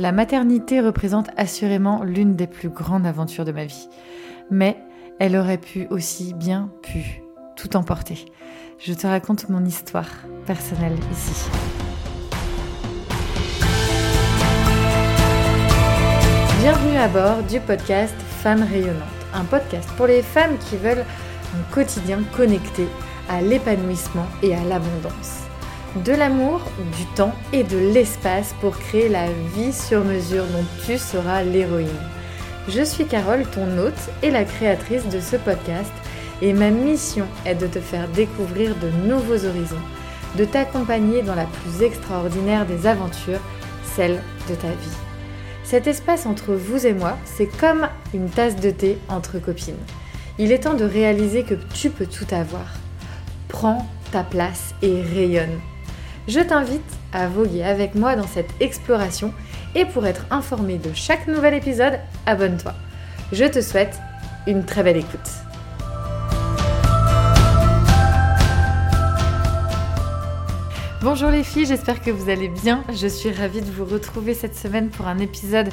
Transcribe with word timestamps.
La 0.00 0.12
maternité 0.12 0.80
représente 0.80 1.26
assurément 1.36 2.04
l'une 2.04 2.36
des 2.36 2.46
plus 2.46 2.68
grandes 2.68 3.04
aventures 3.04 3.44
de 3.44 3.50
ma 3.50 3.64
vie. 3.64 3.88
Mais 4.48 4.76
elle 5.18 5.34
aurait 5.34 5.58
pu 5.58 5.88
aussi 5.90 6.34
bien 6.34 6.70
pu 6.84 7.20
tout 7.56 7.76
emporter. 7.76 8.26
Je 8.78 8.94
te 8.94 9.08
raconte 9.08 9.48
mon 9.48 9.64
histoire 9.64 10.08
personnelle 10.46 10.94
ici. 11.10 11.50
Bienvenue 16.60 16.96
à 16.96 17.08
bord 17.08 17.42
du 17.50 17.58
podcast 17.58 18.14
Femmes 18.40 18.62
rayonnantes, 18.70 19.02
un 19.34 19.44
podcast 19.46 19.90
pour 19.96 20.06
les 20.06 20.22
femmes 20.22 20.58
qui 20.58 20.76
veulent 20.76 21.04
un 21.56 21.74
quotidien 21.74 22.20
connecté 22.36 22.86
à 23.28 23.42
l'épanouissement 23.42 24.26
et 24.44 24.54
à 24.54 24.62
l'abondance 24.62 25.47
de 25.96 26.12
l'amour, 26.12 26.60
du 26.96 27.04
temps 27.14 27.34
et 27.52 27.64
de 27.64 27.78
l'espace 27.78 28.54
pour 28.60 28.78
créer 28.78 29.08
la 29.08 29.26
vie 29.54 29.72
sur 29.72 30.04
mesure 30.04 30.44
dont 30.44 30.64
tu 30.84 30.98
seras 30.98 31.42
l'héroïne. 31.42 31.88
Je 32.68 32.82
suis 32.82 33.06
Carole, 33.06 33.46
ton 33.46 33.78
hôte 33.78 34.10
et 34.22 34.30
la 34.30 34.44
créatrice 34.44 35.08
de 35.08 35.20
ce 35.20 35.36
podcast, 35.36 35.90
et 36.42 36.52
ma 36.52 36.70
mission 36.70 37.26
est 37.46 37.54
de 37.54 37.66
te 37.66 37.80
faire 37.80 38.08
découvrir 38.08 38.74
de 38.76 38.90
nouveaux 39.08 39.44
horizons, 39.44 39.76
de 40.36 40.44
t'accompagner 40.44 41.22
dans 41.22 41.34
la 41.34 41.46
plus 41.46 41.82
extraordinaire 41.82 42.66
des 42.66 42.86
aventures, 42.86 43.40
celle 43.96 44.22
de 44.48 44.54
ta 44.54 44.68
vie. 44.68 44.96
Cet 45.64 45.86
espace 45.86 46.26
entre 46.26 46.54
vous 46.54 46.86
et 46.86 46.94
moi, 46.94 47.18
c'est 47.24 47.48
comme 47.58 47.88
une 48.14 48.30
tasse 48.30 48.56
de 48.56 48.70
thé 48.70 48.98
entre 49.08 49.38
copines. 49.38 49.74
Il 50.38 50.52
est 50.52 50.60
temps 50.60 50.74
de 50.74 50.84
réaliser 50.84 51.42
que 51.42 51.54
tu 51.74 51.90
peux 51.90 52.06
tout 52.06 52.32
avoir. 52.32 52.74
Prends 53.48 53.88
ta 54.12 54.22
place 54.22 54.74
et 54.82 55.02
rayonne 55.02 55.58
je 56.28 56.40
t'invite 56.40 56.82
à 57.14 57.26
voguer 57.26 57.64
avec 57.64 57.94
moi 57.94 58.14
dans 58.14 58.26
cette 58.26 58.50
exploration 58.60 59.32
et 59.74 59.86
pour 59.86 60.06
être 60.06 60.26
informé 60.30 60.76
de 60.76 60.92
chaque 60.92 61.26
nouvel 61.26 61.54
épisode, 61.54 61.98
abonne-toi. 62.26 62.74
Je 63.32 63.46
te 63.46 63.62
souhaite 63.62 63.98
une 64.46 64.64
très 64.64 64.82
belle 64.82 64.98
écoute. 64.98 65.18
Bonjour 71.00 71.30
les 71.30 71.44
filles, 71.44 71.64
j'espère 71.64 72.02
que 72.02 72.10
vous 72.10 72.28
allez 72.28 72.48
bien. 72.48 72.84
Je 72.92 73.06
suis 73.06 73.32
ravie 73.32 73.62
de 73.62 73.70
vous 73.70 73.86
retrouver 73.86 74.34
cette 74.34 74.54
semaine 74.54 74.90
pour 74.90 75.06
un 75.06 75.18
épisode 75.18 75.70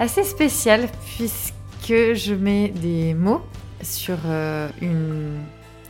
assez 0.00 0.24
spécial 0.24 0.88
puisque 1.16 1.54
je 1.88 2.34
mets 2.34 2.70
des 2.70 3.14
mots 3.14 3.42
sur 3.80 4.16
euh, 4.26 4.68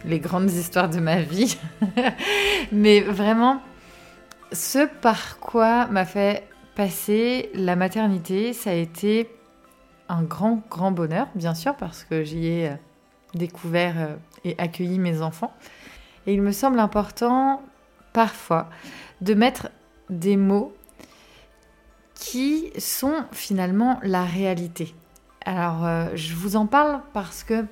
les 0.05 0.19
grandes 0.19 0.51
histoires 0.51 0.91
de 0.91 1.01
ma 1.01 1.23
vie. 1.23 1.57
Mais 2.73 3.01
vraiment, 3.01 3.63
ce 4.53 4.87
par 5.01 5.39
quoi 5.39 5.87
m'a 5.87 6.05
fait 6.05 6.49
passer 6.75 7.51
la 7.55 7.77
maternité, 7.77 8.53
ça 8.53 8.71
a 8.71 8.75
été 8.75 9.31
un 10.09 10.23
grand, 10.23 10.63
grand 10.71 10.91
bonheur, 10.91 11.29
bien 11.35 11.55
sûr, 11.55 11.77
parce 11.77 12.05
que 12.05 12.25
j'y 12.25 12.47
ai 12.47 12.69
euh, 12.69 12.75
découvert 13.35 13.95
euh, 13.97 14.17
et 14.45 14.55
accueilli 14.59 14.99
mes 14.99 15.23
enfants. 15.23 15.53
Et 16.27 16.35
il 16.35 16.43
me 16.43 16.53
semble 16.53 16.79
important, 16.79 17.63
parfois, 18.13 18.69
de 19.21 19.35
mettre 19.35 19.71
des 20.11 20.37
mots 20.37 20.75
qui 22.15 22.71
sont 22.79 23.25
finalement 23.33 23.99
la 24.03 24.25
réalité. 24.25 24.95
Alors, 25.45 25.85
euh, 25.85 26.07
je 26.15 26.35
vous 26.35 26.57
en 26.57 26.67
parle 26.67 27.01
parce 27.13 27.45
que, 27.45 27.67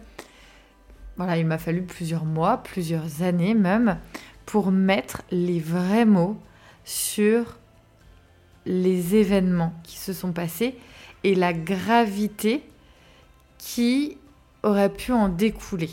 voilà, 1.16 1.36
il 1.36 1.46
m'a 1.46 1.58
fallu 1.58 1.82
plusieurs 1.82 2.24
mois, 2.24 2.58
plusieurs 2.58 3.22
années 3.22 3.54
même, 3.54 3.98
pour 4.46 4.70
mettre 4.70 5.22
les 5.30 5.60
vrais 5.60 6.04
mots 6.04 6.36
sur 6.84 7.58
les 8.66 9.16
événements 9.16 9.74
qui 9.82 9.98
se 9.98 10.12
sont 10.12 10.32
passés 10.32 10.76
et 11.24 11.34
la 11.34 11.52
gravité 11.52 12.62
qui 13.58 14.16
aurait 14.62 14.92
pu 14.92 15.12
en 15.12 15.28
découler. 15.28 15.90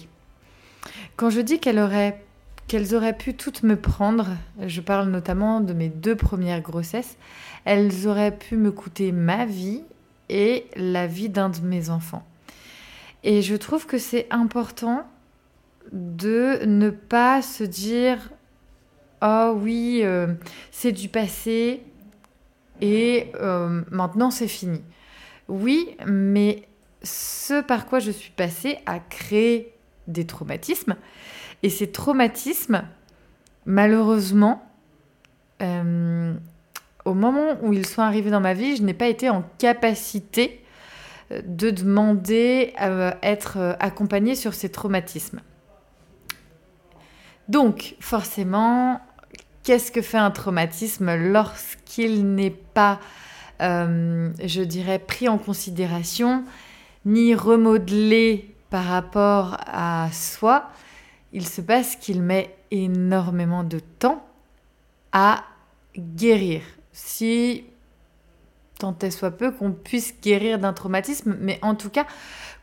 Quand 1.16 1.30
je 1.30 1.42
dis 1.42 1.60
qu'elles 1.60 1.80
auraient, 1.80 2.24
qu'elles 2.68 2.96
auraient 2.96 3.18
pu 3.18 3.36
toutes 3.36 3.64
me 3.64 3.76
prendre, 3.76 4.28
je 4.66 4.82
parle 4.82 5.10
notamment 5.10 5.60
de 5.62 5.74
mes 5.74 5.90
deux 5.90 6.16
premières 6.16 6.62
grossesses, 6.62 7.18
elles 7.66 8.08
auraient 8.08 8.36
pu 8.36 8.56
me 8.56 8.72
coûter 8.72 9.12
ma 9.12 9.46
vie 9.46 9.84
et 10.30 10.66
la 10.76 11.08
vie 11.08 11.30
d'un 11.30 11.50
de 11.50 11.60
mes 11.62 11.90
enfants. 11.90 12.26
Et 13.24 13.42
je 13.42 13.56
trouve 13.56 13.86
que 13.86 13.98
c'est 13.98 14.28
important 14.30 15.06
de 15.92 16.64
ne 16.66 16.90
pas 16.90 17.42
se 17.42 17.64
dire 17.64 18.30
oh 19.22 19.54
oui, 19.58 20.02
euh, 20.04 20.28
c'est 20.72 20.92
du 20.92 21.10
passé 21.10 21.84
et 22.82 23.32
euh, 23.36 23.84
maintenant 23.92 24.32
c'est 24.32 24.48
fini. 24.48 24.82
Oui, 25.48 25.96
mais 26.06 26.64
ce 27.04 27.62
par 27.62 27.88
quoi 27.88 28.00
je 28.00 28.12
suis 28.12 28.32
passée 28.32 28.78
a 28.86 29.00
créé 29.00 29.74
des 30.08 30.26
traumatismes. 30.26 30.96
Et 31.64 31.70
ces 31.70 31.92
traumatismes, 31.92 32.84
malheureusement, 33.66 34.64
euh, 35.62 36.34
au 37.06 37.14
moment 37.14 37.58
où 37.62 37.74
ils 37.74 37.86
sont 37.86 38.02
arrivés 38.02 38.32
dans 38.32 38.40
ma 38.40 38.54
vie, 38.54 38.76
je 38.76 38.84
n'ai 38.84 38.94
pas 38.94 39.08
été 39.08 39.30
en 39.30 39.44
capacité 39.58 40.64
de 41.46 41.70
demander 41.70 42.74
à 42.78 43.18
être 43.22 43.76
accompagnée 43.80 44.36
sur 44.36 44.54
ces 44.54 44.70
traumatismes. 44.70 45.42
Donc, 47.50 47.96
forcément, 48.00 49.02
qu'est-ce 49.64 49.92
que 49.92 50.02
fait 50.02 50.18
un 50.18 50.32
traumatisme 50.32 51.16
lorsqu'il 51.16 52.34
n'est 52.36 52.50
pas, 52.50 53.00
euh, 53.62 54.32
je 54.44 54.62
dirais, 54.62 55.00
pris 55.00 55.28
en 55.28 55.38
considération, 55.38 56.44
ni 57.06 57.36
remodelé 57.36 58.56
par 58.70 58.86
rapport 58.86 59.58
à 59.66 60.10
soi, 60.12 60.70
il 61.34 61.48
se 61.48 61.62
passe 61.62 61.96
qu'il 61.96 62.22
met 62.22 62.56
énormément 62.72 63.64
de 63.64 63.80
temps 63.80 64.26
à 65.12 65.44
guérir. 65.98 66.62
Si 66.92 67.64
tant 68.80 68.98
est 69.00 69.12
soit 69.12 69.32
peu 69.32 69.52
qu'on 69.52 69.72
puisse 69.72 70.16
guérir 70.22 70.58
d'un 70.58 70.74
traumatisme, 70.74 71.38
mais 71.40 71.60
en 71.62 71.76
tout 71.76 71.90
cas 71.90 72.08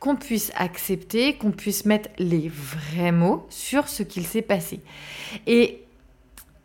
qu'on 0.00 0.16
puisse 0.16 0.50
accepter, 0.56 1.36
qu'on 1.36 1.52
puisse 1.52 1.84
mettre 1.84 2.08
les 2.18 2.48
vrais 2.48 3.12
mots 3.12 3.46
sur 3.50 3.88
ce 3.88 4.02
qu'il 4.02 4.26
s'est 4.26 4.42
passé. 4.42 4.80
Et 5.46 5.85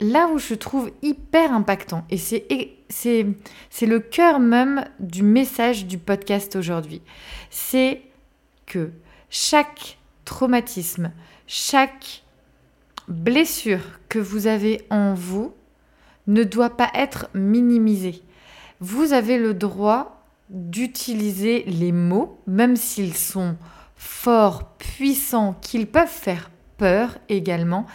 là 0.01 0.28
où 0.28 0.39
je 0.39 0.56
trouve 0.56 0.91
hyper 1.01 1.53
impactant, 1.53 2.06
et 2.09 2.17
c'est 2.17 3.25
le 3.81 4.00
cœur 4.00 4.39
même 4.39 4.85
du 5.00 5.23
message 5.23 5.85
du 5.85 5.97
podcast 5.97 6.56
aujourd'hui, 6.57 7.01
c'est 7.50 8.01
que 8.66 8.91
chaque 9.29 9.97
traumatisme, 10.25 11.11
chaque 11.47 12.23
blessure 13.07 14.00
que 14.09 14.19
vous 14.19 14.47
avez 14.47 14.85
en 14.90 15.13
vous 15.13 15.53
ne 16.28 16.44
doit 16.44 16.75
pas 16.75 16.90
être 16.94 17.29
minimisée. 17.34 18.22
Vous 18.79 19.13
avez 19.13 19.38
le 19.38 19.53
droit 19.53 20.23
d'utiliser 20.50 21.63
les 21.67 21.91
mots, 21.91 22.40
même 22.47 22.75
s'ils 22.75 23.16
sont 23.16 23.56
forts, 23.95 24.73
puissants, 24.78 25.53
qu'ils 25.61 25.88
peuvent 25.88 26.07
faire 26.07 26.50
également, 27.29 27.85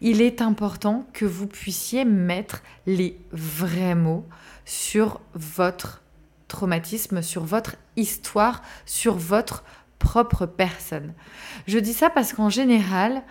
il 0.00 0.20
est 0.20 0.42
important 0.42 1.06
que 1.12 1.24
vous 1.24 1.46
puissiez 1.46 2.04
mettre 2.04 2.62
les 2.86 3.18
vrais 3.32 3.94
mots 3.94 4.26
sur 4.64 5.20
votre 5.34 6.02
traumatisme, 6.48 7.22
sur 7.22 7.44
votre 7.44 7.76
histoire, 7.96 8.62
sur 8.86 9.14
votre 9.14 9.64
propre 9.98 10.46
personne. 10.46 11.14
Je 11.66 11.78
dis 11.78 11.94
ça 11.94 12.10
parce 12.10 12.32
qu'en 12.32 12.50
général, 12.50 13.22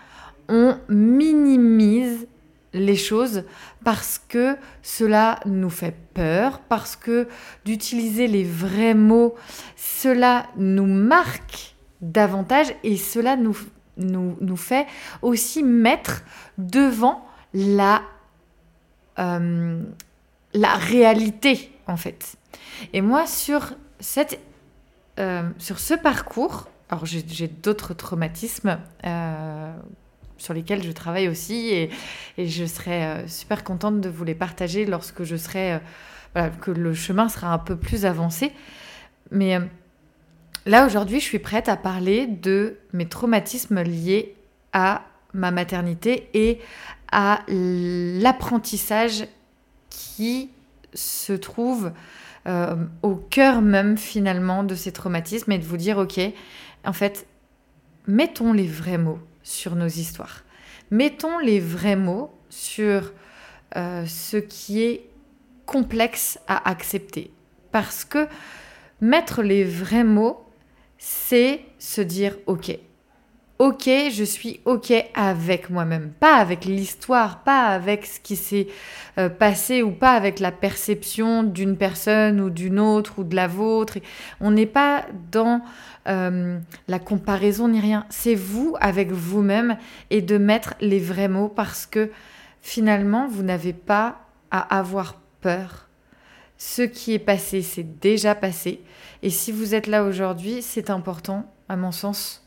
on 0.49 0.77
minimise 0.89 2.27
les 2.73 2.95
choses 2.95 3.43
parce 3.83 4.19
que 4.27 4.57
cela 4.81 5.39
nous 5.45 5.69
fait 5.69 5.95
peur, 6.13 6.59
parce 6.59 6.95
que 6.95 7.27
d'utiliser 7.65 8.27
les 8.27 8.43
vrais 8.43 8.95
mots, 8.95 9.35
cela 9.75 10.47
nous 10.57 10.87
marque 10.87 11.75
davantage 12.01 12.73
et 12.83 12.97
cela 12.97 13.35
nous 13.35 13.55
nous, 13.97 14.37
nous 14.41 14.57
fait 14.57 14.87
aussi 15.21 15.63
mettre 15.63 16.23
devant 16.57 17.25
la, 17.53 18.01
euh, 19.19 19.83
la 20.53 20.73
réalité, 20.75 21.71
en 21.87 21.97
fait. 21.97 22.35
Et 22.93 23.01
moi, 23.01 23.27
sur, 23.27 23.73
cette, 23.99 24.39
euh, 25.19 25.49
sur 25.57 25.79
ce 25.79 25.93
parcours, 25.93 26.67
alors 26.89 27.05
j'ai 27.05 27.47
d'autres 27.47 27.93
traumatismes 27.93 28.77
euh, 29.05 29.73
sur 30.37 30.53
lesquels 30.53 30.83
je 30.83 30.91
travaille 30.91 31.27
aussi 31.27 31.69
et, 31.69 31.89
et 32.37 32.47
je 32.47 32.65
serai 32.65 33.27
super 33.27 33.63
contente 33.63 33.99
de 33.99 34.09
vous 34.09 34.23
les 34.23 34.35
partager 34.35 34.85
lorsque 34.85 35.23
je 35.23 35.35
serai, 35.35 35.79
voilà, 36.33 36.49
que 36.49 36.69
le 36.69 36.93
chemin 36.93 37.29
sera 37.29 37.51
un 37.51 37.57
peu 37.57 37.75
plus 37.75 38.05
avancé. 38.05 38.51
Mais 39.31 39.59
Là, 40.65 40.85
aujourd'hui, 40.85 41.19
je 41.19 41.25
suis 41.25 41.39
prête 41.39 41.67
à 41.67 41.75
parler 41.75 42.25
de 42.25 42.77
mes 42.93 43.07
traumatismes 43.07 43.81
liés 43.81 44.35
à 44.71 45.03
ma 45.33 45.51
maternité 45.51 46.29
et 46.33 46.59
à 47.11 47.41
l'apprentissage 47.47 49.25
qui 49.89 50.49
se 50.93 51.33
trouve 51.33 51.91
au 53.01 53.15
cœur 53.15 53.61
même 53.61 53.97
finalement 53.97 54.63
de 54.63 54.75
ces 54.75 54.91
traumatismes 54.91 55.51
et 55.51 55.57
de 55.57 55.65
vous 55.65 55.77
dire, 55.77 55.97
ok, 55.97 56.19
en 56.85 56.93
fait, 56.93 57.27
mettons 58.07 58.53
les 58.53 58.67
vrais 58.67 58.97
mots 58.97 59.19
sur 59.43 59.75
nos 59.75 59.87
histoires. 59.87 60.43
Mettons 60.91 61.39
les 61.39 61.59
vrais 61.59 61.95
mots 61.95 62.31
sur 62.49 63.11
ce 63.75 64.37
qui 64.37 64.81
est 64.81 65.09
complexe 65.65 66.39
à 66.47 66.69
accepter. 66.69 67.31
Parce 67.71 68.05
que 68.05 68.27
mettre 69.01 69.41
les 69.41 69.63
vrais 69.63 70.03
mots, 70.03 70.42
c'est 71.05 71.59
se 71.79 71.99
dire 71.99 72.37
ok. 72.45 72.79
Ok, 73.59 73.89
je 74.09 74.23
suis 74.23 74.61
ok 74.63 74.93
avec 75.13 75.69
moi-même, 75.69 76.11
pas 76.11 76.37
avec 76.37 76.63
l'histoire, 76.63 77.43
pas 77.43 77.67
avec 77.67 78.05
ce 78.05 78.21
qui 78.21 78.37
s'est 78.37 78.67
euh, 79.17 79.27
passé 79.27 79.83
ou 79.83 79.91
pas 79.91 80.13
avec 80.13 80.39
la 80.39 80.53
perception 80.53 81.43
d'une 81.43 81.75
personne 81.75 82.39
ou 82.39 82.49
d'une 82.49 82.79
autre 82.79 83.19
ou 83.19 83.25
de 83.25 83.35
la 83.35 83.47
vôtre. 83.47 83.97
On 84.39 84.51
n'est 84.51 84.65
pas 84.65 85.05
dans 85.29 85.61
euh, 86.07 86.57
la 86.87 86.99
comparaison 86.99 87.67
ni 87.67 87.81
rien. 87.81 88.05
C'est 88.09 88.35
vous 88.35 88.77
avec 88.79 89.11
vous-même 89.11 89.77
et 90.09 90.21
de 90.21 90.37
mettre 90.37 90.73
les 90.79 90.99
vrais 90.99 91.27
mots 91.27 91.49
parce 91.49 91.85
que 91.85 92.11
finalement, 92.61 93.27
vous 93.27 93.43
n'avez 93.43 93.73
pas 93.73 94.21
à 94.51 94.77
avoir 94.77 95.19
peur. 95.41 95.89
Ce 96.57 96.81
qui 96.81 97.13
est 97.13 97.19
passé, 97.19 97.61
c'est 97.61 97.99
déjà 97.99 98.35
passé. 98.35 98.81
Et 99.21 99.29
si 99.29 99.51
vous 99.51 99.75
êtes 99.75 99.87
là 99.87 100.03
aujourd'hui, 100.03 100.61
c'est 100.61 100.89
important, 100.89 101.51
à 101.69 101.75
mon 101.75 101.91
sens, 101.91 102.43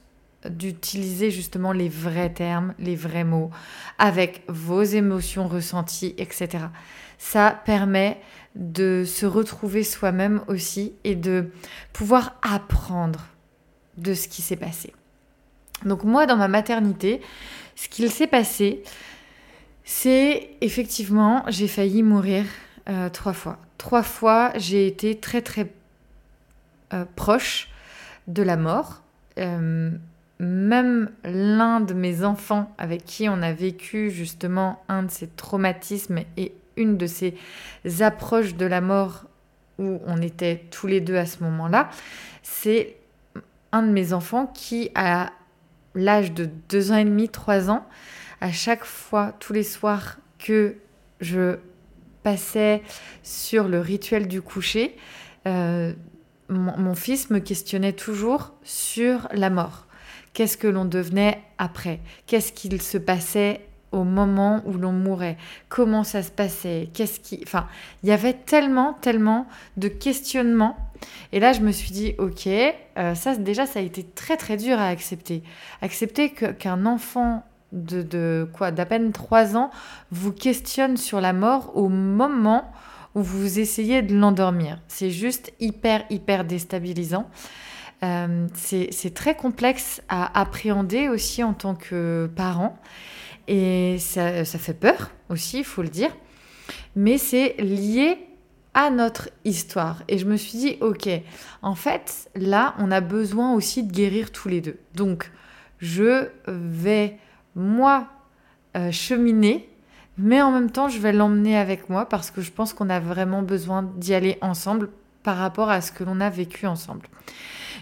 d'utiliser 0.48 1.30
justement 1.30 1.72
les 1.72 1.88
vrais 1.88 2.32
termes, 2.32 2.74
les 2.78 2.96
vrais 2.96 3.24
mots, 3.24 3.50
avec 3.98 4.42
vos 4.48 4.82
émotions 4.82 5.48
ressenties, 5.48 6.14
etc. 6.18 6.66
Ça 7.18 7.60
permet 7.64 8.20
de 8.54 9.04
se 9.06 9.26
retrouver 9.26 9.82
soi-même 9.82 10.42
aussi 10.48 10.94
et 11.04 11.14
de 11.14 11.50
pouvoir 11.92 12.38
apprendre 12.42 13.26
de 13.96 14.14
ce 14.14 14.28
qui 14.28 14.42
s'est 14.42 14.56
passé. 14.56 14.92
Donc 15.84 16.04
moi, 16.04 16.26
dans 16.26 16.36
ma 16.36 16.48
maternité, 16.48 17.20
ce 17.74 17.88
qu'il 17.88 18.10
s'est 18.10 18.26
passé, 18.26 18.82
c'est 19.84 20.50
effectivement, 20.60 21.44
j'ai 21.48 21.68
failli 21.68 22.02
mourir 22.02 22.44
euh, 22.88 23.08
trois 23.08 23.32
fois. 23.32 23.58
Trois 23.78 24.02
fois, 24.02 24.52
j'ai 24.56 24.86
été 24.86 25.18
très 25.18 25.42
très 25.42 25.72
euh, 26.92 27.04
proche 27.16 27.68
de 28.28 28.42
la 28.42 28.56
mort. 28.56 29.02
Euh, 29.38 29.90
même 30.38 31.10
l'un 31.24 31.80
de 31.80 31.94
mes 31.94 32.22
enfants 32.22 32.74
avec 32.78 33.04
qui 33.04 33.28
on 33.28 33.42
a 33.42 33.52
vécu 33.52 34.10
justement 34.10 34.82
un 34.88 35.04
de 35.04 35.10
ces 35.10 35.28
traumatismes 35.28 36.20
et 36.36 36.52
une 36.76 36.96
de 36.98 37.06
ces 37.06 37.34
approches 38.00 38.54
de 38.54 38.66
la 38.66 38.80
mort 38.80 39.24
où 39.78 40.00
on 40.06 40.20
était 40.20 40.64
tous 40.70 40.86
les 40.86 41.00
deux 41.00 41.16
à 41.16 41.26
ce 41.26 41.42
moment-là, 41.42 41.88
c'est 42.42 42.96
un 43.72 43.82
de 43.82 43.90
mes 43.90 44.12
enfants 44.12 44.46
qui, 44.46 44.90
à 44.94 45.32
l'âge 45.94 46.32
de 46.32 46.48
deux 46.68 46.92
ans 46.92 46.96
et 46.96 47.04
demi, 47.04 47.28
trois 47.28 47.70
ans, 47.70 47.86
à 48.40 48.52
chaque 48.52 48.84
fois, 48.84 49.32
tous 49.40 49.52
les 49.52 49.62
soirs 49.62 50.16
que 50.38 50.76
je 51.20 51.56
passais 52.26 52.82
sur 53.22 53.68
le 53.68 53.78
rituel 53.78 54.26
du 54.26 54.42
coucher, 54.42 54.96
euh, 55.46 55.92
mon, 56.48 56.96
fils 56.96 57.30
me 57.30 57.38
questionnait 57.38 57.92
toujours 57.92 58.52
sur 58.64 59.28
la 59.32 59.48
mort. 59.48 59.86
Qu'est-ce 60.32 60.56
que 60.56 60.66
l'on 60.66 60.86
devenait 60.86 61.40
après? 61.58 62.00
Qu'est-ce 62.26 62.50
qu'il 62.50 62.82
se 62.82 62.98
passait 62.98 63.60
au 63.92 64.02
moment 64.02 64.60
où 64.66 64.72
l'on 64.72 64.90
mourait? 64.90 65.36
Comment 65.68 66.02
ça 66.02 66.24
se 66.24 66.32
passait? 66.32 66.88
Qu'est-ce 66.94 67.20
qui 67.20 67.38
Enfin, 67.44 67.68
il 68.02 68.08
y 68.08 68.12
avait 68.12 68.34
tellement, 68.34 68.94
tellement 68.94 69.46
de 69.76 69.86
questionnements. 69.86 70.76
Et 71.30 71.38
là, 71.38 71.52
je 71.52 71.60
me 71.60 71.70
suis 71.70 71.92
dit, 71.92 72.16
ok, 72.18 72.48
euh, 72.48 73.14
ça 73.14 73.36
déjà, 73.36 73.66
ça 73.66 73.78
a 73.78 73.82
été 73.82 74.02
très, 74.02 74.36
très 74.36 74.56
dur 74.56 74.80
à 74.80 74.88
accepter. 74.88 75.44
Accepter 75.80 76.30
qu'un 76.30 76.86
enfant 76.86 77.44
de, 77.72 78.48
quoi 78.52 78.70
d'à 78.70 78.86
peine 78.86 79.12
3 79.12 79.56
ans 79.56 79.70
vous 80.10 80.32
questionne 80.32 80.96
sur 80.96 81.20
la 81.20 81.32
mort 81.32 81.72
au 81.76 81.88
moment 81.88 82.70
où 83.14 83.22
vous 83.22 83.58
essayez 83.58 84.02
de 84.02 84.14
l'endormir. 84.14 84.78
C'est 84.88 85.10
juste 85.10 85.52
hyper, 85.58 86.04
hyper 86.10 86.44
déstabilisant. 86.44 87.28
Euh, 88.02 88.46
c'est 88.54 89.14
très 89.14 89.34
complexe 89.34 90.02
à 90.08 90.38
appréhender 90.38 91.08
aussi 91.08 91.42
en 91.42 91.54
tant 91.54 91.74
que 91.74 92.30
parent. 92.36 92.78
Et 93.48 93.96
ça, 93.98 94.44
ça 94.44 94.58
fait 94.58 94.74
peur 94.74 95.10
aussi, 95.30 95.58
il 95.58 95.64
faut 95.64 95.82
le 95.82 95.88
dire. 95.88 96.10
Mais 96.94 97.16
c'est 97.16 97.54
lié 97.58 98.18
à 98.74 98.90
notre 98.90 99.30
histoire. 99.44 100.02
Et 100.08 100.18
je 100.18 100.26
me 100.26 100.36
suis 100.36 100.58
dit, 100.58 100.76
ok, 100.82 101.08
en 101.62 101.74
fait, 101.74 102.28
là, 102.34 102.74
on 102.78 102.90
a 102.90 103.00
besoin 103.00 103.54
aussi 103.54 103.82
de 103.82 103.90
guérir 103.90 104.30
tous 104.30 104.48
les 104.48 104.60
deux. 104.60 104.78
Donc, 104.94 105.30
je 105.78 106.28
vais 106.46 107.18
moi 107.56 108.06
euh, 108.76 108.92
cheminer, 108.92 109.68
mais 110.18 110.40
en 110.40 110.52
même 110.52 110.70
temps, 110.70 110.88
je 110.88 110.98
vais 110.98 111.12
l'emmener 111.12 111.56
avec 111.56 111.90
moi 111.90 112.08
parce 112.08 112.30
que 112.30 112.40
je 112.40 112.52
pense 112.52 112.72
qu'on 112.72 112.88
a 112.88 113.00
vraiment 113.00 113.42
besoin 113.42 113.82
d'y 113.82 114.14
aller 114.14 114.38
ensemble 114.40 114.90
par 115.22 115.36
rapport 115.36 115.70
à 115.70 115.80
ce 115.80 115.90
que 115.90 116.04
l'on 116.04 116.20
a 116.20 116.30
vécu 116.30 116.66
ensemble. 116.66 117.08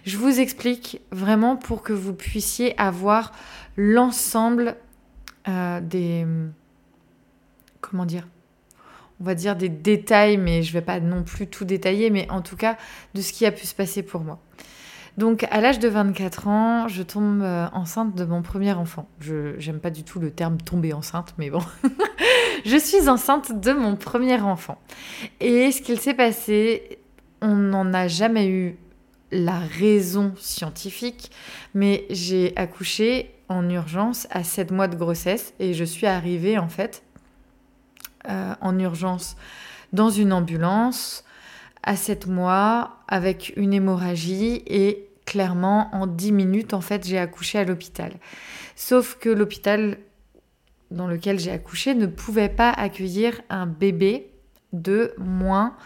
Je 0.06 0.16
vous 0.16 0.40
explique 0.40 1.00
vraiment 1.10 1.56
pour 1.56 1.82
que 1.82 1.92
vous 1.92 2.14
puissiez 2.14 2.78
avoir 2.80 3.32
l'ensemble 3.76 4.76
euh, 5.48 5.80
des... 5.80 6.26
Comment 7.80 8.06
dire 8.06 8.26
on 9.20 9.24
va 9.24 9.34
dire 9.34 9.56
des 9.56 9.68
détails, 9.68 10.36
mais 10.36 10.62
je 10.62 10.70
ne 10.70 10.72
vais 10.74 10.84
pas 10.84 11.00
non 11.00 11.22
plus 11.22 11.46
tout 11.46 11.64
détailler, 11.64 12.10
mais 12.10 12.28
en 12.30 12.42
tout 12.42 12.56
cas 12.56 12.76
de 13.14 13.20
ce 13.20 13.32
qui 13.32 13.46
a 13.46 13.52
pu 13.52 13.64
se 13.66 13.74
passer 13.74 14.02
pour 14.02 14.20
moi. 14.20 14.40
Donc 15.16 15.46
à 15.50 15.60
l'âge 15.60 15.78
de 15.78 15.88
24 15.88 16.48
ans, 16.48 16.88
je 16.88 17.02
tombe 17.02 17.42
euh, 17.42 17.66
enceinte 17.72 18.14
de 18.14 18.24
mon 18.24 18.42
premier 18.42 18.72
enfant. 18.72 19.08
Je 19.20 19.56
n'aime 19.64 19.78
pas 19.78 19.90
du 19.90 20.02
tout 20.02 20.18
le 20.18 20.30
terme 20.30 20.58
tomber 20.58 20.92
enceinte, 20.92 21.34
mais 21.38 21.50
bon. 21.50 21.62
je 22.64 22.76
suis 22.76 23.08
enceinte 23.08 23.60
de 23.60 23.72
mon 23.72 23.94
premier 23.94 24.40
enfant. 24.40 24.78
Et 25.40 25.70
ce 25.70 25.82
qu'il 25.82 26.00
s'est 26.00 26.14
passé, 26.14 26.98
on 27.40 27.54
n'en 27.54 27.94
a 27.94 28.08
jamais 28.08 28.48
eu 28.48 28.76
la 29.30 29.58
raison 29.58 30.32
scientifique, 30.36 31.30
mais 31.74 32.06
j'ai 32.10 32.52
accouché 32.56 33.34
en 33.48 33.68
urgence 33.68 34.26
à 34.30 34.42
7 34.42 34.70
mois 34.70 34.88
de 34.88 34.96
grossesse 34.96 35.54
et 35.58 35.74
je 35.74 35.84
suis 35.84 36.06
arrivée 36.06 36.58
en 36.58 36.68
fait 36.68 37.02
euh, 38.28 38.54
en 38.60 38.78
urgence 38.78 39.36
dans 39.92 40.10
une 40.10 40.32
ambulance 40.32 41.24
à 41.84 41.96
7 41.96 42.26
mois 42.26 42.98
avec 43.08 43.52
une 43.56 43.72
hémorragie 43.72 44.62
et 44.66 45.08
clairement 45.26 45.88
en 45.94 46.06
10 46.06 46.32
minutes 46.32 46.74
en 46.74 46.80
fait 46.80 47.06
j'ai 47.06 47.18
accouché 47.18 47.58
à 47.58 47.64
l'hôpital. 47.64 48.12
Sauf 48.76 49.16
que 49.20 49.28
l'hôpital 49.28 49.98
dans 50.90 51.06
lequel 51.06 51.38
j'ai 51.38 51.50
accouché 51.50 51.94
ne 51.94 52.06
pouvait 52.06 52.48
pas 52.48 52.70
accueillir 52.70 53.40
un 53.50 53.66
bébé 53.66 54.30
de 54.72 55.14
moins 55.18 55.76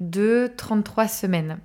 de 0.00 0.50
33 0.56 1.08
semaines. 1.08 1.58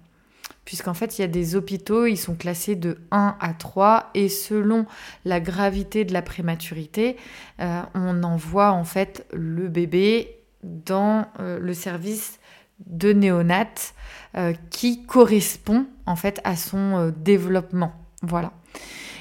Puisqu'en 0.65 0.94
fait, 0.94 1.18
il 1.18 1.22
y 1.22 1.25
a 1.25 1.27
des 1.27 1.56
hôpitaux, 1.56 2.06
ils 2.06 2.18
sont 2.18 2.36
classés 2.36 2.75
de 2.75 2.98
1 3.12 3.36
à 3.39 3.53
3 3.53 4.12
et 4.13 4.29
selon 4.29 4.86
la 5.25 5.41
gravité 5.41 6.06
de 6.06 6.13
la 6.13 6.22
prématurité, 6.22 7.18
euh, 7.60 7.82
on 7.94 8.24
envoie 8.24 8.72
en 8.72 8.86
fait 8.86 9.25
le 9.34 9.68
bébé 9.68 10.39
dans 10.63 11.27
euh, 11.39 11.60
le 11.60 11.74
service 11.74 12.39
de 12.80 13.13
néonate 13.13 13.94
euh, 14.36 14.53
qui 14.70 15.06
correspond 15.06 15.86
en 16.06 16.15
fait 16.15 16.42
à 16.44 16.56
son 16.56 16.98
euh, 16.98 17.12
développement. 17.12 17.94
Voilà. 18.22 18.51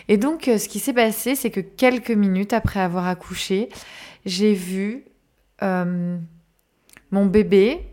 Et 0.08 0.16
donc 0.16 0.48
euh, 0.48 0.58
ce 0.58 0.68
qui 0.68 0.78
s'est 0.78 0.92
passé, 0.92 1.34
c'est 1.34 1.50
que 1.50 1.60
quelques 1.60 2.10
minutes 2.10 2.52
après 2.52 2.80
avoir 2.80 3.06
accouché, 3.06 3.68
j'ai 4.24 4.54
vu 4.54 5.04
mon 7.12 7.26
bébé 7.26 7.92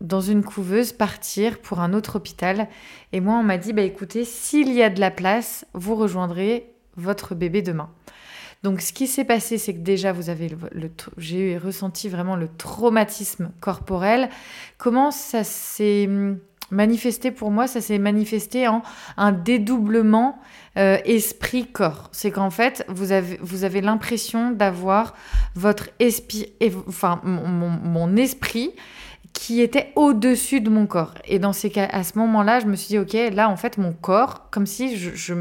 dans 0.00 0.22
une 0.22 0.42
couveuse 0.42 0.94
partir 0.94 1.58
pour 1.58 1.80
un 1.80 1.92
autre 1.92 2.16
hôpital. 2.16 2.68
Et 3.12 3.20
moi, 3.20 3.34
on 3.34 3.42
m'a 3.42 3.58
dit, 3.58 3.74
bah 3.74 3.82
écoutez, 3.82 4.24
s'il 4.24 4.72
y 4.72 4.82
a 4.82 4.88
de 4.88 4.98
la 4.98 5.10
place, 5.10 5.66
vous 5.74 5.94
rejoindrez 5.94 6.72
votre 6.96 7.34
bébé 7.34 7.60
demain. 7.60 7.90
Donc 8.62 8.82
ce 8.82 8.92
qui 8.92 9.06
s'est 9.06 9.24
passé, 9.24 9.56
c'est 9.56 9.72
que 9.72 9.80
déjà 9.80 10.12
vous 10.12 10.28
avez 10.28 10.48
le, 10.48 10.90
j'ai 11.16 11.56
ressenti 11.56 12.08
vraiment 12.08 12.36
le 12.36 12.48
traumatisme 12.48 13.52
corporel. 13.60 14.28
Comment 14.76 15.10
ça 15.10 15.44
s'est 15.44 16.06
hum, 16.06 16.38
manifesté 16.70 17.30
pour 17.30 17.50
moi? 17.50 17.66
Ça 17.66 17.80
s'est 17.80 17.98
manifesté 17.98 18.68
en 18.68 18.82
un 19.16 19.32
dédoublement 19.32 20.38
euh, 20.76 20.98
esprit-corps. 21.06 22.10
C'est 22.12 22.30
qu'en 22.30 22.50
fait, 22.50 22.84
vous 22.88 23.12
avez, 23.12 23.38
vous 23.40 23.64
avez 23.64 23.80
l'impression 23.80 24.50
d'avoir 24.50 25.14
votre 25.54 25.88
esprit, 25.98 26.52
enfin 26.86 27.20
mon, 27.24 28.16
esprit 28.16 28.72
qui 29.32 29.62
était 29.62 29.92
au-dessus 29.96 30.60
de 30.60 30.68
mon 30.68 30.86
corps. 30.86 31.14
Et 31.24 31.38
dans 31.38 31.54
ces 31.54 31.70
cas, 31.70 31.88
à 31.90 32.04
ce 32.04 32.18
moment-là, 32.18 32.60
je 32.60 32.66
me 32.66 32.76
suis 32.76 32.88
dit, 32.88 32.98
ok, 32.98 33.34
là, 33.34 33.48
en 33.48 33.56
fait, 33.56 33.78
mon 33.78 33.92
corps, 33.92 34.50
comme 34.50 34.66
si 34.66 34.96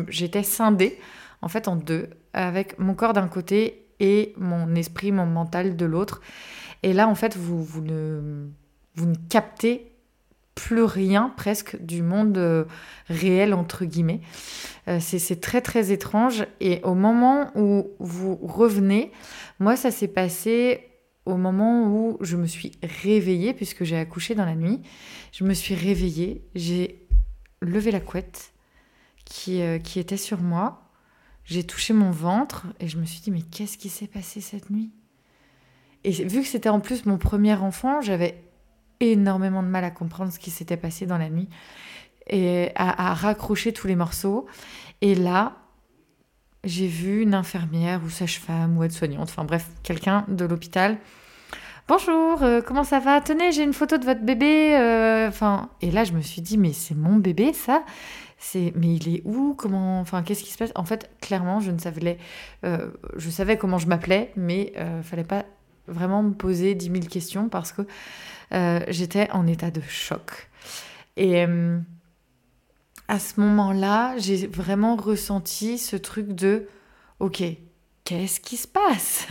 j'étais 0.08 0.44
scindée, 0.44 0.98
en 1.42 1.48
fait, 1.48 1.68
en 1.68 1.76
deux, 1.76 2.10
avec 2.34 2.80
mon 2.80 2.94
corps 2.94 3.14
d'un 3.14 3.28
côté 3.28 3.86
et 4.00 4.34
mon 4.38 4.76
esprit, 4.76 5.12
mon 5.12 5.26
mental 5.26 5.76
de 5.76 5.86
l'autre. 5.86 6.22
Et 6.84 6.94
là, 6.94 7.08
en 7.08 7.16
fait, 7.16 7.36
vous, 7.36 7.82
ne, 7.82 8.48
vous 8.96 9.06
ne 9.06 9.16
captez 9.30 9.92
plus 10.56 10.84
rien 10.84 11.34
presque 11.38 11.82
du 11.82 12.02
monde 12.02 12.38
euh, 12.38 12.66
réel, 13.08 13.54
entre 13.54 13.86
guillemets. 13.86 14.20
Euh, 14.90 15.00
c'est 15.00 15.40
très 15.40 15.62
très 15.62 15.92
étrange. 15.92 16.46
Et 16.60 16.82
au 16.84 16.96
moment 16.96 17.52
où 17.56 17.92
vous 18.00 18.36
revenez, 18.36 19.12
moi 19.60 19.78
ça 19.78 19.90
s'est 19.90 20.10
passé 20.10 20.86
au 21.26 21.38
moment 21.38 21.88
où 21.88 22.18
je 22.22 22.36
me 22.36 22.46
suis 22.46 22.72
réveillée, 22.84 23.54
puisque 23.54 23.84
j'ai 23.84 23.98
accouché 23.98 24.36
dans 24.36 24.46
la 24.46 24.56
nuit. 24.56 24.82
Je 25.32 25.44
me 25.44 25.54
suis 25.54 25.76
réveillée, 25.76 26.44
j'ai 26.56 27.08
levé 27.62 27.92
la 27.92 28.00
couette 28.00 28.52
qui, 29.26 29.62
euh, 29.62 29.80
qui 29.80 30.00
était 30.00 30.18
sur 30.18 30.42
moi. 30.42 30.89
J'ai 31.50 31.64
touché 31.64 31.94
mon 31.94 32.12
ventre 32.12 32.68
et 32.80 32.88
je 32.88 32.98
me 32.98 33.06
suis 33.06 33.22
dit, 33.22 33.32
mais 33.32 33.42
qu'est-ce 33.42 33.80
qui 33.80 33.90
s'est 33.90 34.08
passé 34.08 34.40
cette 34.40 34.70
nuit? 34.70 34.92
Et 36.04 36.12
vu 36.12 36.42
que 36.42 36.48
c'était 36.48 36.70
en 36.70 36.80
plus 36.80 37.08
mon 37.08 37.18
premier 37.18 37.56
enfant, 37.56 38.02
j'avais 38.02 38.44
énormément 39.00 39.64
de 39.64 39.68
mal 39.68 39.84
à 39.84 39.90
comprendre 39.90 40.32
ce 40.32 40.38
qui 40.38 40.52
s'était 40.52 40.78
passé 40.78 41.08
dans 41.08 41.18
la 41.18 41.30
nuit 41.30 41.50
et 42.28 42.70
à, 42.76 43.16
raccrocher 43.16 43.74
tous 43.74 43.88
les 43.88 43.96
morceaux. 43.96 44.46
Et 45.02 45.16
là, 45.16 45.58
j'ai 46.64 46.86
vu 46.86 47.24
une 47.24 47.34
infirmière 47.34 48.02
ou 48.06 48.10
sage-femme 48.10 48.78
ou 48.78 48.84
aide-soignante, 48.84 49.30
enfin 49.30 49.44
bref, 49.44 49.68
quelqu'un 49.82 50.26
de 50.28 50.46
l'hôpital. 50.46 51.00
Bonjour, 51.88 52.44
euh, 52.44 52.62
comment 52.62 52.84
ça 52.84 53.00
va? 53.00 53.22
Tenez, 53.22 53.52
j'ai 53.52 53.64
une 53.64 53.74
photo 53.74 53.98
de 53.98 54.06
votre 54.06 54.22
bébé. 54.22 54.76
Euh, 54.78 55.28
enfin, 55.28 55.70
et 55.82 55.90
là, 55.90 56.04
je 56.04 56.14
me 56.14 56.22
suis 56.22 56.44
dit, 56.44 56.60
mais 56.60 56.74
c'est 56.74 56.94
mon 56.94 57.16
bébé, 57.16 57.54
ça 57.54 57.84
c'est 58.40 58.72
mais 58.76 58.96
il 58.96 59.16
est 59.16 59.22
où? 59.26 59.54
Comment 59.56 60.00
enfin 60.00 60.24
qu'est-ce 60.24 60.44
qui 60.44 60.52
se 60.52 60.58
passe? 60.58 60.72
En 60.76 60.86
fait 60.86 61.12
clairement 61.22 61.60
je 61.60 61.72
ne 61.72 61.78
savais 61.78 62.18
euh, 62.64 62.90
je 63.18 63.30
savais 63.30 63.58
comment 63.58 63.78
je 63.78 63.88
m'appelais 63.88 64.32
mais 64.36 64.74
euh, 64.78 65.04
fallait 65.04 65.24
pas 65.24 65.46
vraiment 65.88 66.24
me 66.24 66.34
poser 66.34 66.74
dix 66.74 66.90
mille 66.90 67.08
questions 67.08 67.50
parce 67.50 67.72
que 67.72 67.82
euh, 68.54 68.80
j'étais 68.88 69.30
en 69.32 69.46
état 69.46 69.72
de 69.72 69.82
choc. 69.82 70.50
Et 71.18 71.46
euh, 71.46 71.80
à 73.08 73.20
ce 73.20 73.40
moment-là, 73.42 74.18
j'ai 74.18 74.48
vraiment 74.48 74.96
ressenti 74.96 75.78
ce 75.78 75.96
truc 75.96 76.30
de 76.30 76.68
OK, 77.20 77.44
qu'est-ce 78.06 78.40
qui 78.40 78.56
se 78.56 78.68
passe? 78.68 79.28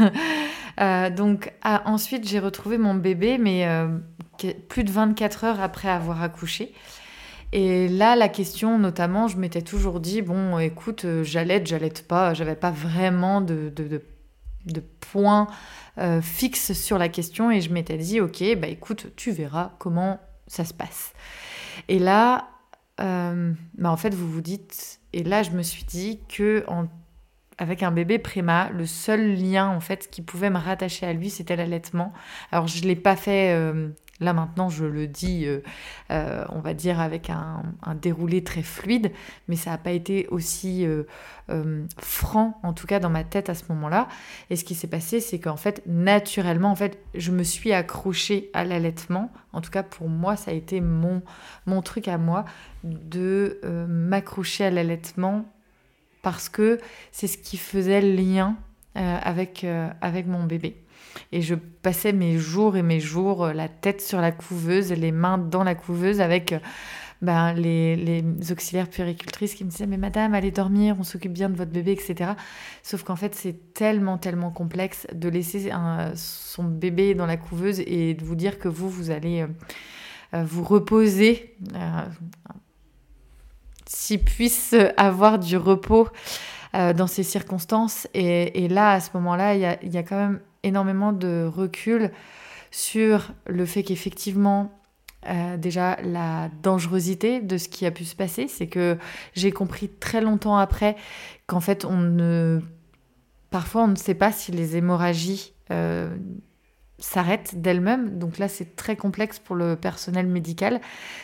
Donc 1.17 1.53
ensuite, 1.62 2.29
j'ai 2.29 2.38
retrouvé 2.38 2.77
mon 2.77 2.95
bébé, 2.95 3.38
mais 3.38 3.67
plus 4.69 4.85
de 4.85 4.91
24 4.91 5.45
heures 5.45 5.61
après 5.61 5.88
avoir 5.88 6.23
accouché. 6.23 6.75
Et 7.52 7.88
là, 7.88 8.14
la 8.14 8.28
question, 8.28 8.78
notamment, 8.78 9.26
je 9.26 9.38
m'étais 9.38 9.62
toujours 9.62 10.00
dit, 10.00 10.21
bon, 10.21 10.59
écoute, 10.59 11.07
j'allais, 11.23 11.64
j'allais 11.64 11.93
pas, 12.07 12.35
j'avais 12.35 12.57
pas 12.57 12.71
vraiment 12.71 13.40
de, 13.40 13.73
de, 13.75 14.02
de, 14.67 14.83
points 15.00 15.47
euh, 15.97 16.21
fixe 16.21 16.75
sur 16.75 16.99
la 16.99 17.09
question 17.09 17.50
et 17.50 17.61
je 17.62 17.73
m'étais 17.73 17.97
dit, 17.97 18.21
ok, 18.21 18.43
bah 18.59 18.69
écoute, 18.69 19.07
tu 19.17 19.31
verras 19.31 19.73
comment 19.78 20.21
ça 20.47 20.64
se 20.64 20.75
passe. 20.75 21.14
Et 21.88 21.99
là, 21.99 22.49
euh, 23.00 23.52
bah 23.75 23.90
en 23.90 23.97
fait, 23.97 24.14
vous 24.14 24.31
vous 24.31 24.40
dites, 24.43 25.00
et 25.12 25.23
là, 25.23 25.43
je 25.43 25.50
me 25.50 25.62
suis 25.62 25.85
dit 25.85 26.21
que 26.28 26.64
en, 26.69 26.87
avec 27.57 27.83
un 27.83 27.90
bébé 27.90 28.19
préma, 28.19 28.71
le 28.71 28.87
seul 28.87 29.35
lien 29.35 29.69
en 29.69 29.81
fait 29.81 30.09
qui 30.11 30.23
pouvait 30.23 30.50
me 30.50 30.59
rattacher 30.59 31.07
à 31.07 31.12
lui, 31.12 31.31
c'était 31.31 31.57
l'allaitement. 31.57 32.12
Alors, 32.52 32.67
je 32.69 32.83
l'ai 32.83 32.97
pas 32.97 33.17
fait. 33.17 33.52
Euh, 33.55 33.88
Là 34.21 34.33
maintenant, 34.33 34.69
je 34.69 34.85
le 34.85 35.07
dis, 35.07 35.47
euh, 35.47 35.61
euh, 36.11 36.45
on 36.49 36.59
va 36.59 36.75
dire 36.75 37.01
avec 37.01 37.31
un, 37.31 37.63
déroulé 37.95 38.43
très 38.43 38.63
fluide, 38.63 39.13
mais 39.47 39.55
ça 39.55 39.71
n'a 39.71 39.79
pas 39.79 39.93
été 39.93 40.27
aussi 40.29 40.85
euh, 40.85 41.05
franc, 41.99 42.59
en 42.63 42.73
tout 42.73 42.87
cas 42.87 42.99
dans 42.99 43.11
ma 43.11 43.23
tête 43.23 43.49
à 43.49 43.55
ce 43.55 43.65
moment-là. 43.69 44.09
Et 44.51 44.57
ce 44.57 44.65
qui 44.65 44.75
s'est 44.75 44.89
passé, 44.89 45.21
c'est 45.21 45.39
qu'en 45.39 45.57
fait, 45.57 45.83
naturellement, 45.87 46.75
je 47.15 47.31
me 47.31 47.45
suis 47.45 47.73
accrochée 47.73 48.51
à 48.55 48.65
l'allaitement. 48.65 49.31
En 49.53 49.61
tout 49.61 49.71
cas, 49.71 49.85
pour 49.85 50.09
moi, 50.09 50.37
ça 50.37 50.51
a 50.51 50.55
été 50.55 50.81
mon, 50.81 51.23
truc 51.83 52.09
à 52.09 52.19
moi 52.19 52.45
de 52.83 53.61
m'accrocher 53.89 54.65
à 54.65 54.71
l'allaitement 54.71 55.45
parce 56.23 56.49
que 56.49 56.79
c'est 57.13 57.29
ce 57.29 57.39
qui 57.39 57.57
faisait 57.57 58.01
le 58.01 58.15
lien 58.15 58.57
avec 58.95 59.65
mon 60.27 60.45
bébé. 60.45 60.77
Et 61.33 61.43
je 61.43 61.55
passais 61.55 62.13
mes 62.13 62.39
jours 62.39 62.77
et 62.77 62.83
mes 62.83 63.01
jours, 63.01 63.45
euh, 63.45 63.53
la 63.53 63.69
tête 63.69 64.01
sur 64.01 64.21
la 64.21 64.33
couveuse, 64.33 64.93
les 64.93 65.13
mains 65.13 65.39
dans 65.39 65.65
la 65.65 65.75
couveuse 65.75 66.21
avec 66.21 66.53
euh, 66.53 66.59
ben, 67.21 67.53
les, 67.53 67.97
les, 67.97 68.53
auxiliaires 68.53 68.89
puéricultrices 68.89 69.55
qui 69.55 69.65
me 69.65 69.71
disaient 69.71 69.87
Mais 69.87 69.97
madame, 69.97 70.35
allez 70.35 70.51
dormir, 70.51 70.97
on 70.99 71.03
s'occupe 71.03 71.33
bien 71.33 71.51
de 71.51 71.57
votre 71.57 71.71
bébé, 71.71 71.93
etc. 71.93 72.33
Sauf 72.83 73.03
qu'en 73.03 73.17
fait, 73.17 73.35
c'est 73.35 73.75
tellement, 73.75 74.19
tellement 74.19 74.51
complexe 74.51 75.07
de 75.13 75.29
laisser 75.29 75.71
son 76.15 76.65
bébé 76.65 77.15
dans 77.15 77.27
la 77.27 77.37
couveuse 77.37 77.81
et 77.81 78.15
de 78.15 78.25
vous 78.25 78.37
dire 78.37 78.59
que 78.59 78.69
vous, 78.69 78.89
vous 78.89 79.11
allez 79.11 79.47
euh, 80.35 80.45
vous 80.45 80.63
reposer. 80.63 81.57
s'il 83.87 84.23
puisse 84.23 84.75
avoir 84.97 85.39
du 85.39 85.57
repos 85.57 86.09
dans 86.75 87.07
ces 87.07 87.23
circonstances. 87.23 88.07
Et, 88.15 88.65
et, 88.65 88.69
là, 88.69 88.93
à 88.93 89.01
ce 89.01 89.11
moment-là, 89.15 89.55
il 89.55 89.89
y, 89.89 89.95
y 89.95 89.99
a, 89.99 90.03
quand 90.03 90.17
même 90.17 90.41
énormément 90.62 91.12
de 91.12 91.47
recul 91.47 92.11
sur 92.71 93.33
le 93.47 93.65
fait 93.67 93.83
qu'effectivement, 93.83 94.79
euh, 95.27 95.57
déjà 95.57 95.99
la 96.03 96.49
dangerosité 96.62 97.41
de 97.41 97.59
ce 97.59 97.69
qui 97.69 97.87
a 97.87 97.91
pu 97.91 98.05
se 98.05 98.15
passer, 98.15 98.47
c'est 98.47 98.69
que 98.69 98.97
j'ai 99.35 99.50
compris 99.50 99.88
très 99.88 100.21
longtemps 100.21 100.57
après 100.57 100.97
qu'en 101.47 101.61
fait 101.61 101.85
on 101.85 101.97
ne, 101.99 102.61
parfois 103.50 103.83
on 103.83 103.88
ne 103.88 103.97
sait 103.97 104.15
pas 104.15 104.31
si 104.31 104.53
les 104.53 104.77
hémorragies 104.77 105.55
euh, 105.73 106.15
s'arrêtent 107.00 107.61
d'elles-mêmes. 107.61 108.19
Donc 108.19 108.38
là 108.38 108.47
c'est 108.47 108.77
très 108.77 108.95
complexe 108.95 109.41
pour 109.41 109.57
le 109.57 109.75
personnel 109.75 110.29
médical. 110.29 110.81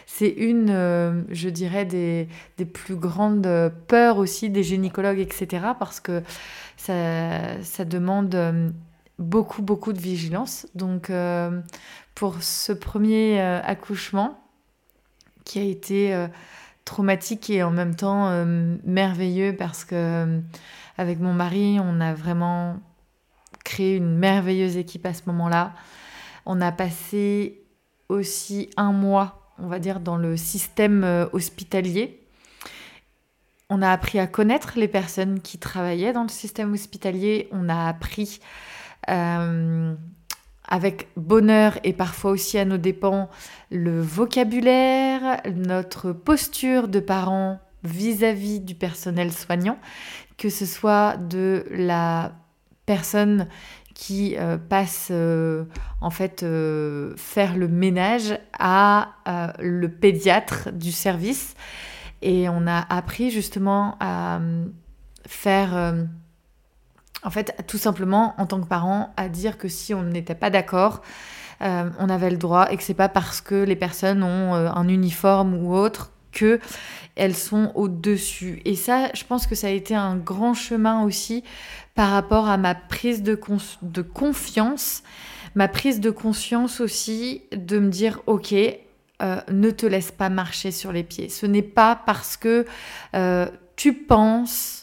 C'est 0.06 0.28
une, 0.28 0.70
euh, 0.70 1.22
je 1.30 1.48
dirais, 1.48 1.84
des, 1.84 2.26
des, 2.58 2.64
plus 2.64 2.96
grandes 2.96 3.72
peurs 3.86 4.18
aussi 4.18 4.50
des 4.50 4.64
gynécologues, 4.64 5.20
etc. 5.20 5.66
Parce 5.78 6.00
que 6.00 6.22
ça, 6.76 7.62
ça 7.62 7.84
demande 7.84 8.74
beaucoup, 9.18 9.62
beaucoup 9.62 9.92
de 9.92 10.00
vigilance. 10.00 10.66
Donc, 10.74 11.10
euh, 11.10 11.60
pour 12.14 12.42
ce 12.42 12.72
premier 12.72 13.40
euh, 13.40 13.60
accouchement, 13.62 14.40
qui 15.44 15.58
a 15.58 15.62
été 15.62 16.14
euh, 16.14 16.26
traumatique 16.84 17.50
et 17.50 17.62
en 17.62 17.70
même 17.70 17.94
temps 17.94 18.30
merveilleux, 18.84 19.54
parce 19.56 19.84
que 19.84 20.40
avec 20.96 21.20
mon 21.20 21.32
mari, 21.32 21.78
on 21.80 22.00
a 22.00 22.14
vraiment 22.14 22.76
créé 23.64 23.96
une 23.96 24.16
merveilleuse 24.16 24.76
équipe 24.76 25.04
à 25.06 25.14
ce 25.14 25.22
moment-là. 25.26 25.74
On 26.46 26.60
a 26.60 26.72
passé 26.72 27.62
aussi 28.08 28.70
un 28.76 28.92
mois, 28.92 29.52
on 29.58 29.66
va 29.66 29.78
dire, 29.78 30.00
dans 30.00 30.16
le 30.16 30.36
système 30.36 31.28
hospitalier. 31.32 32.20
On 33.70 33.80
a 33.80 33.90
appris 33.90 34.18
à 34.18 34.26
connaître 34.26 34.74
les 34.76 34.88
personnes 34.88 35.40
qui 35.40 35.58
travaillaient 35.58 36.12
dans 36.12 36.22
le 36.22 36.28
système 36.28 36.72
hospitalier. 36.74 37.48
On 37.50 37.68
a 37.70 37.88
appris 37.88 38.40
avec 39.06 41.08
bonheur 41.16 41.78
et 41.84 41.92
parfois 41.92 42.30
aussi 42.30 42.58
à 42.58 42.64
nos 42.64 42.78
dépens 42.78 43.28
le 43.70 44.00
vocabulaire, 44.00 45.40
notre 45.54 46.12
posture 46.12 46.88
de 46.88 47.00
parents 47.00 47.60
vis-à-vis 47.82 48.60
du 48.60 48.74
personnel 48.74 49.32
soignant, 49.32 49.78
que 50.38 50.48
ce 50.48 50.64
soit 50.64 51.16
de 51.16 51.66
la 51.70 52.32
personne 52.86 53.48
qui 53.94 54.36
euh, 54.36 54.58
passe 54.58 55.08
euh, 55.10 55.64
en 56.00 56.10
fait 56.10 56.44
faire 57.16 57.56
le 57.56 57.68
ménage 57.68 58.38
à 58.58 59.10
le 59.60 59.88
pédiatre 59.88 60.72
du 60.72 60.92
service. 60.92 61.54
Et 62.22 62.48
on 62.48 62.66
a 62.66 62.80
appris 62.88 63.30
justement 63.30 63.96
à 64.00 64.40
faire 65.26 65.94
en 67.24 67.30
fait, 67.30 67.64
tout 67.66 67.78
simplement, 67.78 68.34
en 68.38 68.46
tant 68.46 68.60
que 68.60 68.66
parent, 68.66 69.12
à 69.16 69.28
dire 69.28 69.58
que 69.58 69.68
si 69.68 69.94
on 69.94 70.02
n'était 70.02 70.34
pas 70.34 70.50
d'accord, 70.50 71.00
euh, 71.62 71.88
on 71.98 72.08
avait 72.10 72.30
le 72.30 72.36
droit 72.36 72.70
et 72.70 72.76
que 72.76 72.82
c'est 72.82 72.94
pas 72.94 73.08
parce 73.08 73.40
que 73.40 73.54
les 73.54 73.76
personnes 73.76 74.22
ont 74.22 74.54
euh, 74.54 74.68
un 74.68 74.88
uniforme 74.88 75.54
ou 75.54 75.74
autre 75.74 76.10
que 76.32 76.60
elles 77.16 77.36
sont 77.36 77.72
au-dessus. 77.76 78.60
Et 78.64 78.74
ça, 78.74 79.08
je 79.14 79.24
pense 79.24 79.46
que 79.46 79.54
ça 79.54 79.68
a 79.68 79.70
été 79.70 79.94
un 79.94 80.16
grand 80.16 80.52
chemin 80.52 81.04
aussi 81.04 81.44
par 81.94 82.10
rapport 82.10 82.48
à 82.48 82.56
ma 82.56 82.74
prise 82.74 83.22
de, 83.22 83.34
confiance, 84.02 85.02
ma 85.54 85.68
prise 85.68 86.00
de 86.00 86.10
conscience 86.10 86.80
aussi 86.80 87.42
de 87.52 87.78
me 87.78 87.88
dire, 87.88 88.20
ok, 88.26 88.52
euh, 88.52 89.40
ne 89.48 89.70
te 89.70 89.86
laisse 89.86 90.10
pas 90.10 90.28
marcher 90.28 90.72
sur 90.72 90.90
les 90.90 91.04
pieds. 91.04 91.28
Ce 91.28 91.46
n'est 91.46 91.62
pas 91.62 92.00
parce 92.04 92.36
que 92.36 92.66
tu 93.76 93.94
penses 93.94 94.73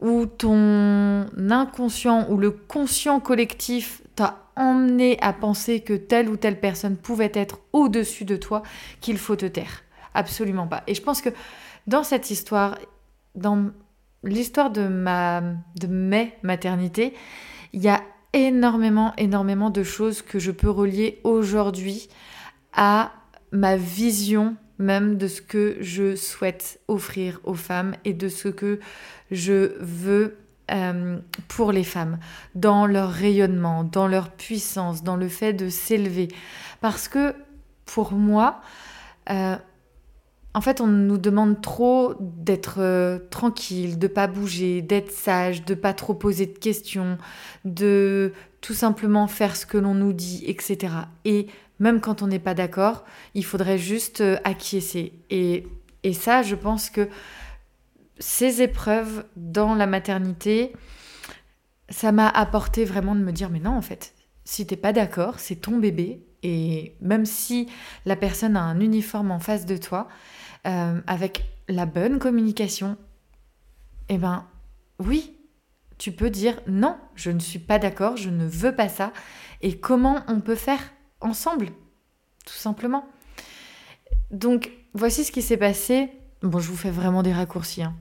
où 0.00 0.26
ton 0.26 1.26
inconscient 1.50 2.28
ou 2.30 2.36
le 2.36 2.50
conscient 2.50 3.20
collectif 3.20 4.02
t'a 4.14 4.46
emmené 4.56 5.18
à 5.20 5.32
penser 5.32 5.80
que 5.80 5.94
telle 5.94 6.28
ou 6.28 6.36
telle 6.36 6.60
personne 6.60 6.96
pouvait 6.96 7.32
être 7.34 7.60
au-dessus 7.72 8.24
de 8.24 8.36
toi, 8.36 8.62
qu'il 9.00 9.18
faut 9.18 9.36
te 9.36 9.46
taire. 9.46 9.82
Absolument 10.14 10.66
pas. 10.66 10.82
Et 10.86 10.94
je 10.94 11.02
pense 11.02 11.20
que 11.20 11.30
dans 11.86 12.02
cette 12.02 12.30
histoire, 12.30 12.78
dans 13.34 13.70
l'histoire 14.24 14.70
de 14.70 14.88
ma 14.88 15.42
de 15.78 15.86
mes 15.86 16.34
maternités, 16.42 17.14
il 17.72 17.82
y 17.82 17.88
a 17.88 18.02
énormément, 18.32 19.14
énormément 19.16 19.70
de 19.70 19.82
choses 19.82 20.22
que 20.22 20.38
je 20.38 20.50
peux 20.50 20.70
relier 20.70 21.20
aujourd'hui 21.24 22.08
à 22.74 23.12
ma 23.52 23.76
vision 23.76 24.56
même 24.78 25.16
de 25.16 25.28
ce 25.28 25.40
que 25.40 25.76
je 25.80 26.16
souhaite 26.16 26.80
offrir 26.88 27.40
aux 27.44 27.54
femmes 27.54 27.94
et 28.04 28.12
de 28.12 28.28
ce 28.28 28.48
que 28.48 28.80
je 29.30 29.72
veux 29.80 30.36
euh, 30.70 31.18
pour 31.48 31.72
les 31.72 31.84
femmes, 31.84 32.18
dans 32.54 32.86
leur 32.86 33.10
rayonnement, 33.10 33.84
dans 33.84 34.08
leur 34.08 34.30
puissance, 34.30 35.04
dans 35.04 35.16
le 35.16 35.28
fait 35.28 35.52
de 35.52 35.68
s'élever. 35.68 36.28
Parce 36.80 37.08
que 37.08 37.34
pour 37.84 38.12
moi, 38.12 38.60
euh, 39.30 39.56
en 40.54 40.60
fait, 40.60 40.80
on 40.80 40.86
nous 40.86 41.18
demande 41.18 41.60
trop 41.60 42.14
d'être 42.18 42.76
euh, 42.78 43.18
tranquille, 43.30 43.98
de 43.98 44.06
pas 44.06 44.26
bouger, 44.26 44.82
d'être 44.82 45.10
sage, 45.10 45.64
de 45.64 45.74
pas 45.74 45.92
trop 45.92 46.14
poser 46.14 46.46
de 46.46 46.58
questions, 46.58 47.18
de 47.64 48.32
tout 48.60 48.74
simplement 48.74 49.28
faire 49.28 49.54
ce 49.54 49.66
que 49.66 49.78
l'on 49.78 49.94
nous 49.94 50.12
dit, 50.14 50.42
etc. 50.46 50.94
Et 51.24 51.46
même 51.78 52.00
quand 52.00 52.22
on 52.22 52.26
n'est 52.26 52.38
pas 52.38 52.54
d'accord, 52.54 53.04
il 53.34 53.44
faudrait 53.44 53.78
juste 53.78 54.20
euh, 54.20 54.38
acquiescer. 54.44 55.12
Et, 55.30 55.66
et 56.02 56.12
ça, 56.12 56.42
je 56.42 56.54
pense 56.54 56.90
que 56.90 57.08
ces 58.18 58.62
épreuves 58.62 59.24
dans 59.36 59.74
la 59.74 59.86
maternité, 59.86 60.72
ça 61.88 62.12
m'a 62.12 62.28
apporté 62.28 62.84
vraiment 62.84 63.14
de 63.14 63.20
me 63.20 63.32
dire, 63.32 63.50
mais 63.50 63.60
non, 63.60 63.76
en 63.76 63.82
fait, 63.82 64.14
si 64.44 64.66
t'es 64.66 64.76
pas 64.76 64.92
d'accord, 64.92 65.38
c'est 65.38 65.56
ton 65.56 65.78
bébé. 65.78 66.22
Et 66.42 66.96
même 67.00 67.26
si 67.26 67.68
la 68.04 68.16
personne 68.16 68.56
a 68.56 68.62
un 68.62 68.80
uniforme 68.80 69.30
en 69.30 69.40
face 69.40 69.66
de 69.66 69.76
toi, 69.76 70.08
euh, 70.66 71.00
avec 71.06 71.44
la 71.68 71.86
bonne 71.86 72.18
communication, 72.18 72.96
eh 74.08 74.18
ben 74.18 74.46
oui, 74.98 75.36
tu 75.98 76.12
peux 76.12 76.30
dire 76.30 76.60
non, 76.66 76.96
je 77.14 77.30
ne 77.30 77.40
suis 77.40 77.58
pas 77.58 77.78
d'accord, 77.78 78.16
je 78.16 78.30
ne 78.30 78.46
veux 78.46 78.74
pas 78.74 78.88
ça. 78.88 79.12
Et 79.62 79.78
comment 79.78 80.22
on 80.28 80.40
peut 80.40 80.54
faire? 80.54 80.80
Ensemble, 81.20 81.66
tout 82.44 82.54
simplement. 82.54 83.06
Donc 84.30 84.70
voici 84.94 85.24
ce 85.24 85.32
qui 85.32 85.42
s'est 85.42 85.56
passé. 85.56 86.10
Bon, 86.42 86.58
je 86.58 86.68
vous 86.68 86.76
fais 86.76 86.90
vraiment 86.90 87.22
des 87.22 87.32
raccourcis 87.32 87.82
hein, 87.82 87.94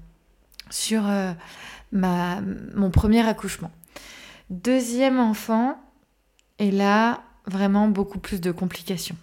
sur 0.70 1.08
euh, 1.08 1.32
mon 1.92 2.92
premier 2.92 3.28
accouchement. 3.28 3.72
Deuxième 4.50 5.20
enfant, 5.20 5.80
et 6.60 6.72
là, 6.72 7.24
vraiment 7.48 7.88
beaucoup 7.88 8.20
plus 8.20 8.42
de 8.42 8.52
complications 8.52 9.16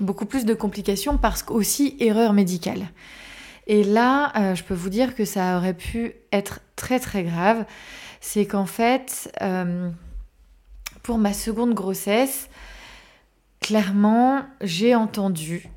beaucoup 0.00 0.26
plus 0.26 0.44
de 0.44 0.54
complications 0.54 1.18
parce 1.18 1.42
qu'aussi 1.42 1.96
erreur 2.00 2.32
médicale. 2.32 2.88
Et 3.66 3.84
là, 3.84 4.32
euh, 4.36 4.54
je 4.54 4.64
peux 4.64 4.74
vous 4.74 4.88
dire 4.88 5.14
que 5.14 5.24
ça 5.24 5.58
aurait 5.58 5.74
pu 5.74 6.14
être 6.32 6.60
très 6.76 6.98
très 6.98 7.22
grave. 7.22 7.64
C'est 8.20 8.46
qu'en 8.46 8.66
fait, 8.66 9.30
euh, 9.42 9.90
pour 11.08 11.16
ma 11.16 11.32
seconde 11.32 11.72
grossesse, 11.72 12.50
clairement, 13.60 14.42
j'ai 14.60 14.94
entendu, 14.94 15.70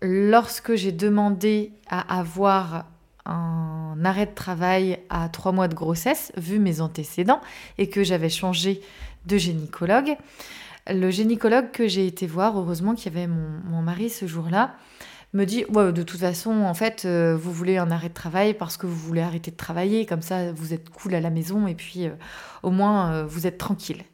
lorsque 0.00 0.74
j'ai 0.74 0.90
demandé 0.90 1.74
à 1.90 2.18
avoir 2.18 2.86
un 3.26 3.98
arrêt 4.06 4.24
de 4.24 4.34
travail 4.34 5.00
à 5.10 5.28
trois 5.28 5.52
mois 5.52 5.68
de 5.68 5.74
grossesse, 5.74 6.32
vu 6.38 6.58
mes 6.58 6.80
antécédents, 6.80 7.42
et 7.76 7.90
que 7.90 8.02
j'avais 8.04 8.30
changé 8.30 8.80
de 9.26 9.36
gynécologue, 9.36 10.16
le 10.88 11.10
gynécologue 11.10 11.70
que 11.70 11.86
j'ai 11.86 12.06
été 12.06 12.26
voir, 12.26 12.58
heureusement 12.58 12.94
qu'il 12.94 13.12
y 13.12 13.16
avait 13.18 13.26
mon, 13.26 13.82
mari 13.82 14.08
ce 14.08 14.26
jour-là, 14.26 14.76
me 15.34 15.44
dit 15.44 15.66
ouais, 15.74 15.92
de 15.92 16.02
toute 16.02 16.20
façon, 16.20 16.62
en 16.62 16.72
fait, 16.72 17.02
euh, 17.04 17.36
vous 17.36 17.52
voulez 17.52 17.76
un 17.76 17.90
arrêt 17.90 18.08
de 18.08 18.14
travail 18.14 18.54
parce 18.54 18.78
que 18.78 18.86
vous 18.86 18.96
voulez 18.96 19.20
arrêter 19.20 19.50
de 19.50 19.56
travailler, 19.56 20.06
comme 20.06 20.22
ça 20.22 20.52
vous 20.52 20.72
êtes 20.72 20.88
cool 20.88 21.14
à 21.14 21.20
la 21.20 21.28
maison 21.28 21.66
et 21.66 21.74
puis 21.74 22.06
euh, 22.06 22.12
au 22.62 22.70
moins 22.70 23.12
euh, 23.12 23.26
vous 23.26 23.46
êtes 23.46 23.58
tranquille. 23.58 24.04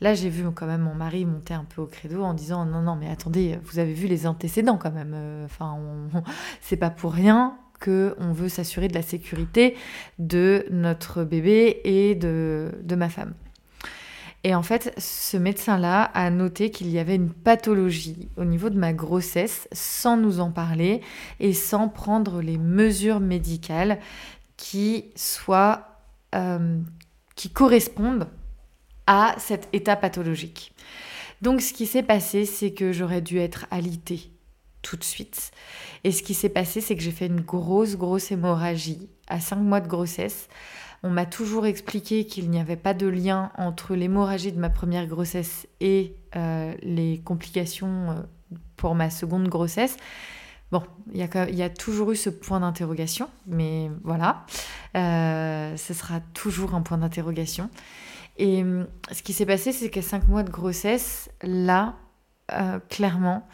Là, 0.00 0.14
j'ai 0.14 0.30
vu 0.30 0.44
quand 0.54 0.66
même 0.66 0.82
mon 0.82 0.94
mari 0.94 1.24
monter 1.24 1.54
un 1.54 1.64
peu 1.64 1.82
au 1.82 1.86
credo 1.86 2.22
en 2.22 2.34
disant 2.34 2.64
non, 2.64 2.80
non, 2.80 2.96
mais 2.96 3.10
attendez, 3.10 3.58
vous 3.64 3.78
avez 3.78 3.92
vu 3.92 4.06
les 4.06 4.26
antécédents 4.26 4.78
quand 4.78 4.92
même. 4.92 5.14
Enfin, 5.44 5.78
c'est 6.60 6.76
pas 6.76 6.90
pour 6.90 7.12
rien 7.12 7.56
que 7.78 8.14
on 8.18 8.32
veut 8.32 8.48
s'assurer 8.48 8.88
de 8.88 8.94
la 8.94 9.02
sécurité 9.02 9.76
de 10.18 10.66
notre 10.70 11.24
bébé 11.24 11.80
et 11.84 12.14
de 12.14 12.94
ma 12.94 13.08
femme. 13.08 13.34
Et 14.42 14.54
en 14.54 14.62
fait, 14.62 14.94
ce 14.96 15.36
médecin-là 15.36 16.04
a 16.14 16.30
noté 16.30 16.70
qu'il 16.70 16.88
y 16.88 16.98
avait 16.98 17.14
une 17.14 17.30
pathologie 17.30 18.30
au 18.36 18.44
niveau 18.44 18.70
de 18.70 18.78
ma 18.78 18.94
grossesse 18.94 19.68
sans 19.72 20.16
nous 20.16 20.40
en 20.40 20.50
parler 20.50 21.02
et 21.40 21.52
sans 21.52 21.88
prendre 21.88 22.40
les 22.40 22.56
mesures 22.56 23.20
médicales 23.20 23.98
qui 24.56 25.10
soient 25.14 25.88
euh, 26.34 26.80
qui 27.34 27.50
correspondent 27.50 28.28
à 29.10 29.34
cet 29.38 29.68
état 29.72 29.96
pathologique. 29.96 30.72
Donc 31.42 31.60
ce 31.60 31.72
qui 31.72 31.86
s'est 31.86 32.02
passé, 32.02 32.44
c'est 32.44 32.72
que 32.72 32.92
j'aurais 32.92 33.20
dû 33.20 33.38
être 33.38 33.66
alitée 33.70 34.30
tout 34.82 34.96
de 34.96 35.04
suite. 35.04 35.50
Et 36.04 36.12
ce 36.12 36.22
qui 36.22 36.32
s'est 36.32 36.48
passé, 36.48 36.80
c'est 36.80 36.94
que 36.94 37.02
j'ai 37.02 37.10
fait 37.10 37.26
une 37.26 37.40
grosse, 37.40 37.96
grosse 37.96 38.30
hémorragie 38.30 39.08
à 39.26 39.40
5 39.40 39.56
mois 39.56 39.80
de 39.80 39.88
grossesse 39.88 40.48
on 41.02 41.10
m'a 41.10 41.26
toujours 41.26 41.66
expliqué 41.66 42.26
qu'il 42.26 42.50
n'y 42.50 42.60
avait 42.60 42.76
pas 42.76 42.94
de 42.94 43.06
lien 43.06 43.50
entre 43.56 43.94
l'hémorragie 43.94 44.52
de 44.52 44.58
ma 44.58 44.68
première 44.68 45.06
grossesse 45.06 45.66
et 45.80 46.14
euh, 46.36 46.74
les 46.82 47.20
complications 47.24 48.10
euh, 48.10 48.14
pour 48.76 48.94
ma 48.94 49.08
seconde 49.08 49.48
grossesse. 49.48 49.96
Bon, 50.70 50.82
il 51.12 51.18
y, 51.18 51.62
a 51.62 51.70
toujours 51.70 52.12
eu 52.12 52.16
ce 52.16 52.30
point 52.30 52.60
d'interrogation, 52.60 53.28
mais 53.48 53.90
voilà, 54.04 54.46
euh, 54.96 55.76
ce 55.76 55.94
sera 55.94 56.20
toujours 56.32 56.74
un 56.76 56.82
point 56.82 56.98
d'interrogation. 56.98 57.70
Et 58.42 58.64
ce 59.12 59.22
qui 59.22 59.34
s'est 59.34 59.44
passé, 59.44 59.70
c'est 59.70 59.90
qu'à 59.90 60.00
cinq 60.00 60.26
mois 60.26 60.42
de 60.42 60.50
grossesse, 60.50 61.30
là, 61.42 61.96
clairement, 62.88 63.46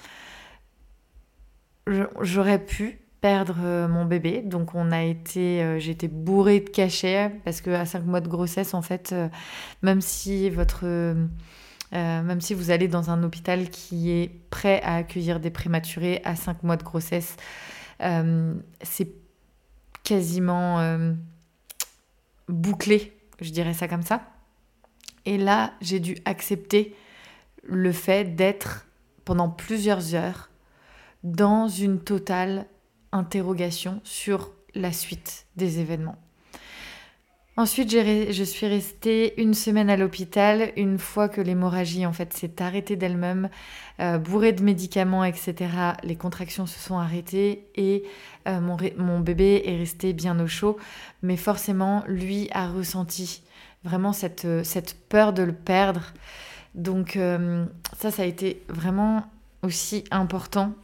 j'aurais 2.20 2.64
pu 2.64 3.01
perdre 3.20 3.57
euh, 3.64 3.88
mon 3.88 4.05
bébé. 4.05 4.42
Donc 4.42 4.75
on 4.75 4.92
a 4.92 5.03
été, 5.03 5.62
euh, 5.62 5.81
été 5.81 6.09
bourrée 6.09 6.61
de 6.61 6.70
cachets 6.70 7.33
parce 7.44 7.61
que 7.61 7.70
à 7.70 7.85
5 7.85 8.05
mois 8.05 8.20
de 8.20 8.29
grossesse, 8.29 8.75
en 8.75 8.83
fait, 8.83 9.11
euh, 9.12 9.29
même 9.83 10.01
si 10.01 10.51
votre, 10.51 10.85
même 11.92 12.40
si 12.40 12.55
vous 12.55 12.70
allez 12.70 12.88
dans 12.88 13.11
un 13.11 13.22
hôpital 13.22 13.70
qui 13.70 14.11
est 14.11 14.31
prêt 14.51 14.81
à 14.83 14.96
accueillir 14.96 15.40
des 15.40 15.51
prématurés 15.51 16.20
à 16.25 16.37
5 16.37 16.62
mois 16.62 16.77
de 16.77 16.85
grossesse, 16.85 17.37
c'est 18.01 19.09
quasiment 20.05 20.99
bouclé, 22.49 23.16
je 23.40 23.51
dirais 23.51 23.72
ça 23.72 23.88
comme 23.88 24.03
ça. 24.03 24.36
Et 25.27 25.39
là, 25.39 25.75
j'ai 25.81 26.01
dû 26.01 26.17
accepter 26.25 26.95
le 27.65 27.93
fait 27.93 28.37
d'être 28.37 28.87
pendant 29.25 29.51
plusieurs 29.51 30.15
heures 30.15 30.51
dans 31.25 31.69
une 31.69 32.01
totale 32.01 32.67
interrogation 33.12 34.01
sur 34.05 34.53
la 34.75 34.93
suite 34.93 35.47
des 35.57 35.81
événements. 35.81 36.17
Ensuite, 37.59 37.91
je 37.91 38.45
suis 38.45 38.67
restée 38.67 39.41
une 39.41 39.55
semaine 39.55 39.89
à 39.89 39.97
l'hôpital. 39.97 40.73
Une 40.77 40.99
fois 40.99 41.31
que 41.31 41.41
l'hémorragie 41.41 42.05
en 42.05 42.12
fait 42.12 42.35
s'est 42.35 42.61
arrêtée 42.61 42.97
d'elle-même, 42.97 43.49
euh, 43.99 44.19
bourrée 44.19 44.53
de 44.53 44.62
médicaments, 44.62 45.25
etc., 45.25 45.55
les 46.05 46.17
contractions 46.17 46.67
se 46.67 46.79
sont 46.79 46.99
arrêtées 46.99 47.67
et 47.75 48.05
euh, 48.47 48.61
mon, 48.61 48.77
mon, 48.99 49.21
bébé 49.21 49.62
est 49.65 49.79
resté 49.79 50.12
bien 50.12 50.39
au 50.39 50.47
chaud. 50.47 50.77
Mais 51.23 51.39
forcément, 51.39 52.05
lui 52.07 52.51
a 52.53 52.69
ressenti 52.69 53.43
vraiment 53.87 54.12
cette, 54.12 54.44
euh, 54.44 54.64
cette 54.64 54.96
peur 55.09 55.33
de 55.33 55.42
le 55.42 55.55
perdre. 55.55 56.12
Donc 56.75 57.18
ça, 57.99 58.11
ça 58.11 58.22
a 58.22 58.27
été 58.27 58.62
vraiment 58.68 59.25
aussi 59.62 60.05
important 60.11 60.75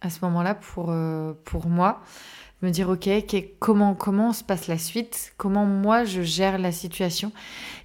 à 0.00 0.10
ce 0.10 0.18
moment-là 0.22 0.54
pour, 0.54 0.90
euh, 0.90 1.32
pour 1.44 1.66
moi. 1.66 2.02
Me 2.62 2.70
dire, 2.70 2.88
ok, 2.88 3.10
comment, 3.58 3.94
comment 3.94 4.32
se 4.32 4.42
passe 4.42 4.68
la 4.68 4.78
suite? 4.78 5.34
Comment 5.36 5.66
moi 5.66 6.04
je 6.04 6.22
gère 6.22 6.56
la 6.58 6.72
situation? 6.72 7.30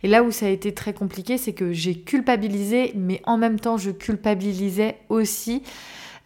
Et 0.04 0.08
là 0.08 0.23
où 0.23 0.32
ça 0.32 0.45
a 0.45 0.49
été 0.49 0.73
très 0.73 0.93
compliqué, 0.93 1.38
c'est 1.38 1.54
que 1.54 1.73
j'ai 1.73 1.99
culpabilisé, 1.99 2.93
mais 2.95 3.21
en 3.25 3.38
même 3.38 3.60
temps, 3.60 3.78
je 3.78 3.91
culpabilisais 3.91 4.97
aussi. 5.10 5.63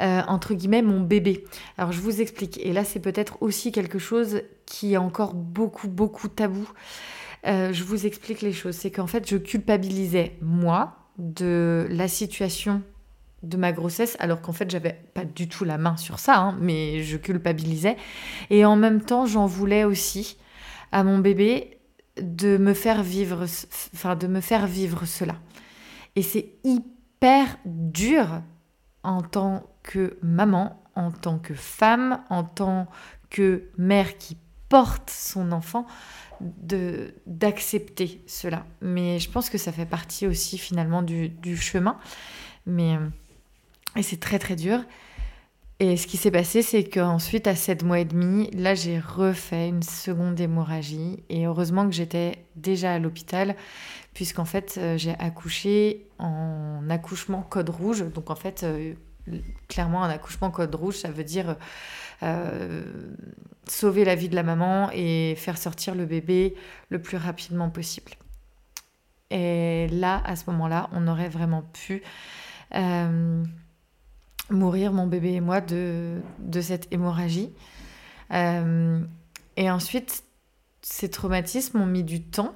Euh, 0.01 0.21
entre 0.27 0.55
guillemets 0.55 0.81
mon 0.81 0.99
bébé. 0.99 1.45
Alors 1.77 1.91
je 1.91 2.01
vous 2.01 2.19
explique, 2.19 2.59
et 2.65 2.73
là 2.73 2.83
c'est 2.83 2.99
peut-être 2.99 3.37
aussi 3.41 3.71
quelque 3.71 3.99
chose 3.99 4.41
qui 4.65 4.93
est 4.93 4.97
encore 4.97 5.35
beaucoup 5.35 5.87
beaucoup 5.87 6.27
tabou. 6.27 6.67
Euh, 7.45 7.73
je 7.73 7.83
vous 7.83 8.05
explique 8.05 8.41
les 8.41 8.53
choses, 8.53 8.75
c'est 8.75 8.91
qu'en 8.91 9.07
fait 9.07 9.29
je 9.29 9.37
culpabilisais 9.37 10.37
moi 10.41 11.09
de 11.17 11.87
la 11.89 12.07
situation 12.07 12.81
de 13.43 13.57
ma 13.57 13.73
grossesse, 13.73 14.15
alors 14.19 14.41
qu'en 14.41 14.53
fait 14.53 14.71
j'avais 14.71 14.93
pas 15.13 15.25
du 15.25 15.49
tout 15.49 15.65
la 15.65 15.77
main 15.77 15.97
sur 15.97 16.19
ça, 16.19 16.37
hein, 16.37 16.57
mais 16.61 17.03
je 17.03 17.17
culpabilisais. 17.17 17.97
Et 18.49 18.65
en 18.65 18.75
même 18.75 19.01
temps, 19.01 19.25
j'en 19.25 19.45
voulais 19.45 19.83
aussi 19.83 20.37
à 20.91 21.03
mon 21.03 21.19
bébé 21.19 21.79
de 22.21 22.57
me 22.57 22.73
faire 22.73 23.03
vivre, 23.03 23.45
de 23.45 24.27
me 24.27 24.39
faire 24.39 24.67
vivre 24.67 25.05
cela. 25.05 25.35
Et 26.15 26.21
c'est 26.21 26.53
hyper 26.63 27.57
dur 27.65 28.41
en 29.03 29.21
tant 29.21 29.63
que 29.81 30.17
maman, 30.21 30.81
en 30.95 31.11
tant 31.11 31.39
que 31.39 31.53
femme, 31.53 32.23
en 32.29 32.43
tant 32.43 32.87
que 33.29 33.63
mère 33.77 34.17
qui 34.17 34.37
porte 34.73 35.11
son 35.11 35.51
enfant, 35.51 35.85
de 36.41 37.13
d'accepter 37.27 38.23
cela. 38.25 38.65
Mais 38.81 39.19
je 39.19 39.29
pense 39.29 39.51
que 39.51 39.59
ça 39.59 39.71
fait 39.71 39.85
partie 39.85 40.25
aussi 40.25 40.57
finalement 40.57 41.03
du, 41.03 41.29
du 41.29 41.55
chemin. 41.55 41.99
Mais 42.65 42.95
euh, 42.95 43.07
Et 43.95 44.01
c'est 44.01 44.19
très 44.19 44.39
très 44.39 44.55
dur. 44.55 44.79
Et 45.79 45.95
ce 45.95 46.07
qui 46.07 46.17
s'est 46.17 46.31
passé, 46.31 46.63
c'est 46.63 46.85
qu'ensuite, 46.85 47.45
à 47.45 47.55
7 47.55 47.83
mois 47.83 47.99
et 47.99 48.05
demi, 48.05 48.49
là, 48.51 48.73
j'ai 48.73 48.99
refait 48.99 49.67
une 49.69 49.83
seconde 49.83 50.39
hémorragie. 50.39 51.23
Et 51.29 51.45
heureusement 51.45 51.85
que 51.87 51.93
j'étais 51.93 52.43
déjà 52.55 52.93
à 52.93 52.99
l'hôpital, 52.99 53.55
puisqu'en 54.15 54.45
fait, 54.45 54.79
euh, 54.79 54.97
j'ai 54.97 55.13
accouché 55.19 56.07
en 56.17 56.89
accouchement 56.89 57.43
code 57.43 57.69
rouge. 57.69 58.03
Donc, 58.15 58.31
en 58.31 58.35
fait, 58.35 58.63
euh, 58.63 58.95
clairement, 59.67 60.03
un 60.03 60.09
accouchement 60.09 60.49
code 60.49 60.73
rouge, 60.73 60.95
ça 60.95 61.11
veut 61.11 61.23
dire 61.23 61.57
euh, 62.23 62.83
sauver 63.67 64.05
la 64.05 64.15
vie 64.15 64.29
de 64.29 64.35
la 64.35 64.43
maman 64.43 64.89
et 64.93 65.35
faire 65.37 65.57
sortir 65.57 65.93
le 65.93 66.05
bébé 66.05 66.55
le 66.89 67.01
plus 67.01 67.17
rapidement 67.17 67.69
possible. 67.69 68.13
Et 69.29 69.87
là, 69.89 70.21
à 70.25 70.35
ce 70.35 70.49
moment-là, 70.51 70.89
on 70.93 71.07
aurait 71.07 71.29
vraiment 71.29 71.61
pu 71.61 72.03
mourir, 74.49 74.93
mon 74.93 75.07
bébé 75.07 75.33
et 75.33 75.41
moi, 75.41 75.61
de, 75.61 76.21
de 76.39 76.61
cette 76.61 76.91
hémorragie. 76.91 77.51
Euh, 78.31 79.03
et 79.57 79.69
ensuite, 79.69 80.23
ces 80.81 81.09
traumatismes 81.09 81.81
ont 81.81 81.85
mis 81.85 82.03
du 82.03 82.21
temps 82.21 82.55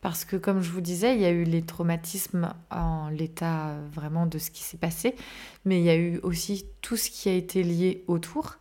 parce 0.00 0.24
que, 0.24 0.36
comme 0.36 0.60
je 0.60 0.70
vous 0.70 0.82
disais, 0.82 1.14
il 1.14 1.22
y 1.22 1.24
a 1.24 1.30
eu 1.30 1.44
les 1.44 1.62
traumatismes 1.62 2.52
en 2.70 3.08
l'état 3.08 3.74
vraiment 3.92 4.26
de 4.26 4.38
ce 4.38 4.50
qui 4.50 4.62
s'est 4.62 4.76
passé, 4.76 5.16
mais 5.64 5.80
il 5.80 5.84
y 5.84 5.90
a 5.90 5.96
eu 5.96 6.18
aussi 6.22 6.66
tout 6.82 6.96
ce 6.96 7.08
qui 7.08 7.28
a 7.30 7.32
été 7.32 7.62
lié 7.62 8.04
autour. 8.06 8.56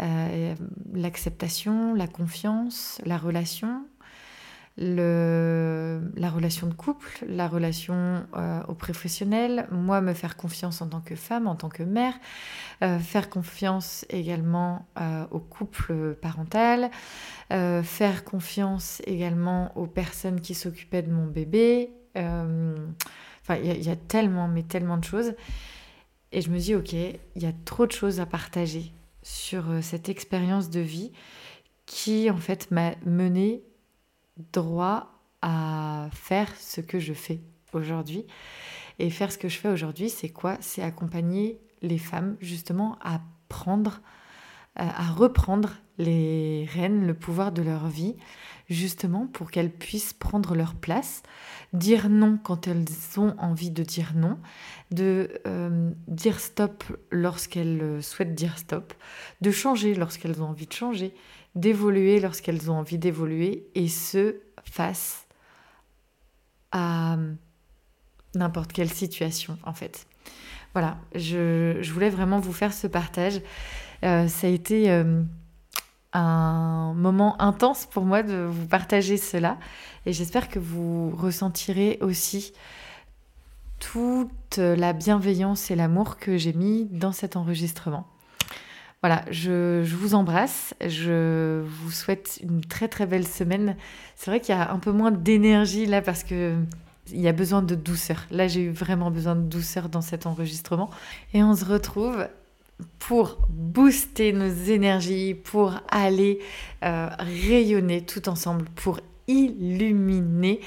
Euh, 0.00 0.54
l'acceptation, 0.92 1.94
la 1.94 2.06
confiance, 2.06 3.00
la 3.04 3.18
relation, 3.18 3.84
le, 4.78 6.00
la 6.14 6.30
relation 6.30 6.68
de 6.68 6.74
couple, 6.74 7.24
la 7.26 7.48
relation 7.48 8.24
euh, 8.36 8.62
au 8.68 8.74
professionnel, 8.74 9.66
moi 9.72 10.00
me 10.00 10.14
faire 10.14 10.36
confiance 10.36 10.80
en 10.80 10.86
tant 10.86 11.00
que 11.00 11.16
femme, 11.16 11.48
en 11.48 11.56
tant 11.56 11.68
que 11.68 11.82
mère, 11.82 12.14
euh, 12.82 12.98
faire 13.00 13.28
confiance 13.28 14.06
également 14.08 14.86
euh, 15.00 15.24
au 15.32 15.40
couple 15.40 16.14
parental, 16.14 16.90
faire 17.50 18.24
confiance 18.24 19.00
également 19.06 19.76
aux 19.76 19.86
personnes 19.86 20.40
qui 20.40 20.54
s'occupaient 20.54 21.02
de 21.02 21.10
mon 21.10 21.26
bébé. 21.26 21.90
Enfin, 22.14 23.56
il 23.56 23.82
y, 23.82 23.90
a 23.90 23.96
tellement, 23.96 24.48
mais 24.48 24.62
tellement 24.62 24.98
de 24.98 25.04
choses. 25.04 25.32
Et 26.30 26.42
je 26.42 26.50
me 26.50 26.58
dis, 26.58 26.74
ok, 26.74 26.92
il 26.92 27.18
y 27.42 27.46
a 27.46 27.52
trop 27.64 27.86
de 27.86 27.92
choses 27.92 28.20
à 28.20 28.26
partager 28.26 28.92
sur 29.28 29.64
cette 29.82 30.08
expérience 30.08 30.70
de 30.70 30.80
vie 30.80 31.12
qui 31.84 32.30
en 32.30 32.36
fait 32.38 32.70
m'a 32.70 32.94
menée 33.04 33.62
droit 34.52 35.12
à 35.42 36.08
faire 36.12 36.50
ce 36.58 36.80
que 36.80 36.98
je 36.98 37.12
fais 37.12 37.40
aujourd'hui. 37.72 38.24
Et 38.98 39.10
faire 39.10 39.30
ce 39.30 39.38
que 39.38 39.48
je 39.48 39.58
fais 39.58 39.68
aujourd'hui, 39.68 40.10
c'est 40.10 40.30
quoi? 40.30 40.56
C'est 40.60 40.82
accompagner 40.82 41.60
les 41.82 41.98
femmes 41.98 42.36
justement 42.40 42.98
à 43.00 43.20
prendre, 43.48 44.00
euh, 44.80 44.82
à 44.82 45.12
reprendre 45.12 45.74
les 45.98 46.66
rênes, 46.72 47.06
le 47.06 47.14
pouvoir 47.14 47.52
de 47.52 47.62
leur 47.62 47.86
vie, 47.86 48.16
justement 48.68 49.26
pour 49.26 49.50
qu'elles 49.50 49.72
puissent 49.72 50.12
prendre 50.12 50.54
leur 50.54 50.74
place, 50.74 51.22
dire 51.72 52.08
non 52.08 52.38
quand 52.42 52.66
elles 52.66 52.84
ont 53.16 53.34
envie 53.38 53.70
de 53.70 53.82
dire 53.82 54.12
non, 54.14 54.38
de 54.90 55.40
euh, 55.46 55.90
dire 56.06 56.40
stop 56.40 56.84
lorsqu'elles 57.10 58.02
souhaitent 58.02 58.34
dire 58.34 58.58
stop, 58.58 58.92
de 59.40 59.50
changer 59.50 59.94
lorsqu'elles 59.94 60.42
ont 60.42 60.48
envie 60.48 60.66
de 60.66 60.72
changer, 60.72 61.14
d'évoluer 61.54 62.20
lorsqu'elles 62.20 62.70
ont 62.70 62.78
envie 62.78 62.98
d'évoluer, 62.98 63.68
et 63.74 63.88
ce, 63.88 64.36
face 64.64 65.26
à 66.72 67.16
n'importe 68.34 68.72
quelle 68.72 68.90
situation, 68.90 69.58
en 69.64 69.72
fait. 69.72 70.06
Voilà, 70.74 70.98
je, 71.14 71.90
voulais 71.90 72.10
vraiment 72.10 72.40
vous 72.40 72.52
faire 72.52 72.72
ce 72.72 72.86
partage. 72.86 73.40
Euh, 74.04 74.28
ça 74.28 74.46
a 74.46 74.50
été 74.50 74.90
euh, 74.90 75.22
un 76.12 76.94
moment 76.94 77.40
intense 77.40 77.86
pour 77.86 78.04
moi 78.04 78.22
de 78.22 78.44
vous 78.44 78.66
partager 78.66 79.16
cela, 79.16 79.58
et 80.06 80.12
j'espère 80.12 80.48
que 80.48 80.58
vous 80.58 81.10
ressentirez 81.10 81.98
aussi 82.00 82.52
toute 83.78 84.56
la 84.56 84.92
bienveillance 84.92 85.70
et 85.70 85.76
l'amour 85.76 86.16
que 86.16 86.36
j'ai 86.36 86.52
mis 86.52 86.86
dans 86.90 87.12
cet 87.12 87.36
enregistrement. 87.36 88.06
Voilà, 89.02 89.24
je, 89.30 89.84
vous 89.94 90.14
embrasse. 90.14 90.74
Je 90.84 91.62
vous 91.62 91.90
souhaite 91.92 92.40
une 92.42 92.62
très 92.62 92.88
très 92.88 93.06
belle 93.06 93.26
semaine. 93.26 93.76
C'est 94.16 94.30
vrai 94.30 94.40
qu'il 94.40 94.54
y 94.54 94.58
a 94.58 94.72
un 94.72 94.78
peu 94.80 94.90
moins 94.90 95.12
d'énergie 95.12 95.86
là 95.86 96.02
parce 96.02 96.24
que 96.24 96.56
il 97.10 97.20
y 97.20 97.28
a 97.28 97.32
besoin 97.32 97.62
de 97.62 97.74
douceur. 97.74 98.26
Là, 98.30 98.48
j'ai 98.48 98.62
eu 98.62 98.70
vraiment 98.70 99.10
besoin 99.10 99.34
de 99.34 99.42
douceur 99.42 99.88
dans 99.88 100.02
cet 100.02 100.26
enregistrement. 100.26 100.90
Et 101.32 101.42
on 101.42 101.54
se 101.54 101.64
retrouve 101.64 102.26
pour 102.98 103.38
booster 103.48 104.32
nos 104.32 104.48
énergies, 104.48 105.34
pour 105.34 105.74
aller 105.88 106.40
euh, 106.84 107.08
rayonner 107.18 108.02
tout 108.02 108.28
ensemble, 108.28 108.66
pour 108.74 109.00
illuminer. 109.26 110.60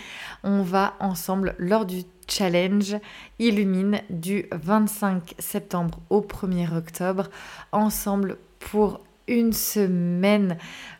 On 0.43 0.62
va 0.62 0.95
ensemble 1.00 1.56
lors 1.58 1.86
du 1.86 2.04
challenge 2.28 2.95
Illumine 3.39 4.02
du 4.10 4.45
25 4.52 5.36
septembre 5.39 6.00
au 6.10 6.21
1er 6.21 6.76
octobre, 6.76 7.30
ensemble 7.71 8.38
pour 8.60 9.02
une 9.28 9.54
semaine 9.54 10.58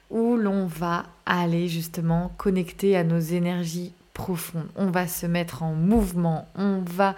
où 0.10 0.36
l'on 0.36 0.66
va 0.66 1.06
aller 1.26 1.68
justement 1.68 2.34
connecter 2.38 2.98
à 2.98 3.04
nos 3.04 3.20
énergies 3.20 3.94
profondes. 4.14 4.68
On 4.76 4.88
va 4.88 5.08
se 5.08 5.26
mettre 5.26 5.64
en 5.64 5.74
mouvement, 5.74 6.48
on 6.56 6.82
va 6.86 7.16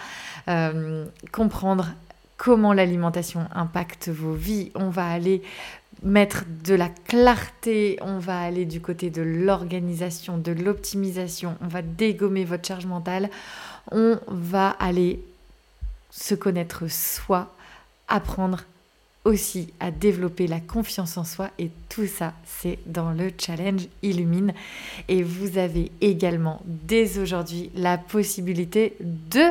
euh, 0.47 1.05
comprendre 1.31 1.93
comment 2.43 2.73
l'alimentation 2.73 3.47
impacte 3.55 4.09
vos 4.09 4.33
vies, 4.33 4.69
on 4.75 4.89
va 4.89 5.07
aller 5.09 5.41
mettre 6.03 6.43
de 6.65 6.75
la 6.75 6.89
clarté, 6.89 7.97
on 8.01 8.19
va 8.19 8.41
aller 8.41 8.65
du 8.65 8.81
côté 8.81 9.09
de 9.09 9.21
l'organisation, 9.21 10.37
de 10.37 10.51
l'optimisation, 10.51 11.55
on 11.61 11.67
va 11.67 11.81
dégommer 11.81 12.43
votre 12.43 12.67
charge 12.67 12.85
mentale, 12.85 13.29
on 13.93 14.19
va 14.27 14.71
aller 14.71 15.23
se 16.11 16.35
connaître 16.35 16.91
soi, 16.91 17.55
apprendre 18.09 18.65
aussi 19.23 19.71
à 19.79 19.89
développer 19.89 20.47
la 20.47 20.59
confiance 20.59 21.15
en 21.15 21.23
soi 21.23 21.49
et 21.59 21.71
tout 21.87 22.07
ça 22.07 22.33
c'est 22.45 22.77
dans 22.85 23.11
le 23.11 23.31
challenge 23.39 23.87
Illumine. 24.01 24.53
Et 25.07 25.23
vous 25.23 25.57
avez 25.57 25.93
également 26.01 26.61
dès 26.65 27.19
aujourd'hui 27.19 27.71
la 27.73 27.97
possibilité 27.97 28.97
de 28.99 29.45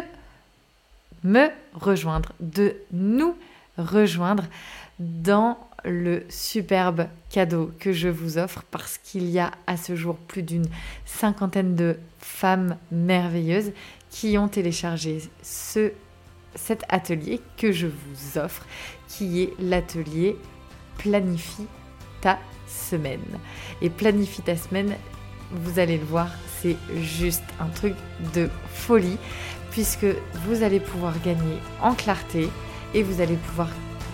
me 1.24 1.48
rejoindre, 1.74 2.32
de 2.40 2.74
nous 2.92 3.37
rejoindre 3.78 4.44
dans 4.98 5.58
le 5.85 6.24
superbe 6.28 7.06
cadeau 7.30 7.72
que 7.78 7.92
je 7.92 8.08
vous 8.08 8.38
offre 8.38 8.62
parce 8.70 8.98
qu'il 8.98 9.28
y 9.28 9.38
a 9.38 9.50
à 9.66 9.76
ce 9.76 9.96
jour 9.96 10.16
plus 10.16 10.42
d'une 10.42 10.66
cinquantaine 11.04 11.74
de 11.74 11.98
femmes 12.18 12.76
merveilleuses 12.92 13.72
qui 14.11 14.38
ont 14.38 14.48
téléchargé 14.48 15.18
ce, 15.42 15.92
cet 16.54 16.85
atelier 16.88 17.40
que 17.56 17.72
je 17.72 17.87
vous 17.87 18.38
offre, 18.38 18.64
qui 19.08 19.42
est 19.42 19.52
l'atelier 19.58 20.37
Planifie 20.98 21.66
ta 22.20 22.38
semaine. 22.68 23.20
Et 23.80 23.90
Planifie 23.90 24.42
ta 24.42 24.56
semaine, 24.56 24.94
vous 25.50 25.78
allez 25.78 25.98
le 25.98 26.04
voir, 26.04 26.28
c'est 26.61 26.76
juste 27.00 27.42
un 27.58 27.68
truc 27.68 27.94
de 28.35 28.48
folie, 28.72 29.18
puisque 29.72 30.06
vous 30.46 30.62
allez 30.62 30.80
pouvoir 30.80 31.14
gagner 31.24 31.58
en 31.82 31.94
clarté 31.94 32.48
et 32.94 33.02
vous 33.02 33.20
allez 33.20 33.37
pouvoir 33.37 33.68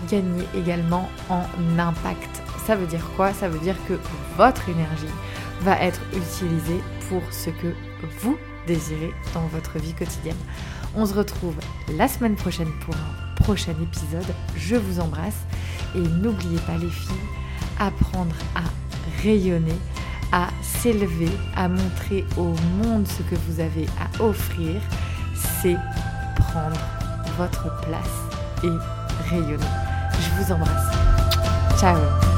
gagner 0.09 0.45
également 0.55 1.09
en 1.29 1.43
impact. 1.77 2.41
Ça 2.65 2.75
veut 2.75 2.87
dire 2.87 3.05
quoi? 3.15 3.33
Ça 3.33 3.49
veut 3.49 3.59
dire 3.59 3.75
que 3.87 3.93
votre 4.37 4.67
énergie 4.69 5.13
va 5.61 5.77
être 5.81 6.01
utilisée 6.13 6.81
pour 7.09 7.21
ce 7.31 7.49
que 7.49 7.73
vous 8.21 8.37
désirez 8.67 9.13
dans 9.33 9.47
votre 9.47 9.77
vie 9.79 9.93
quotidienne. 9.93 10.37
On 10.95 11.05
se 11.05 11.13
retrouve 11.13 11.55
la 11.97 12.07
semaine 12.07 12.35
prochaine 12.35 12.71
pour 12.85 12.95
un 12.95 13.43
prochain 13.43 13.73
épisode. 13.81 14.33
Je 14.55 14.75
vous 14.75 14.99
embrasse 14.99 15.37
et 15.95 15.99
n'oubliez 15.99 16.59
pas 16.59 16.77
les 16.77 16.89
filles, 16.89 17.15
apprendre 17.79 18.35
à 18.55 18.61
rayonner, 19.23 19.77
à 20.31 20.47
s'élever, 20.61 21.31
à 21.55 21.67
montrer 21.67 22.25
au 22.37 22.53
monde 22.81 23.07
ce 23.07 23.23
que 23.23 23.35
vous 23.47 23.59
avez 23.59 23.87
à 23.99 24.23
offrir, 24.23 24.79
c'est 25.61 25.77
prendre 26.35 26.79
votre 27.37 27.81
place 27.81 28.63
et 28.63 28.71
rayonner. 29.29 29.63
Je 30.19 30.43
vous 30.43 30.51
embrasse. 30.51 30.95
Ciao 31.79 32.28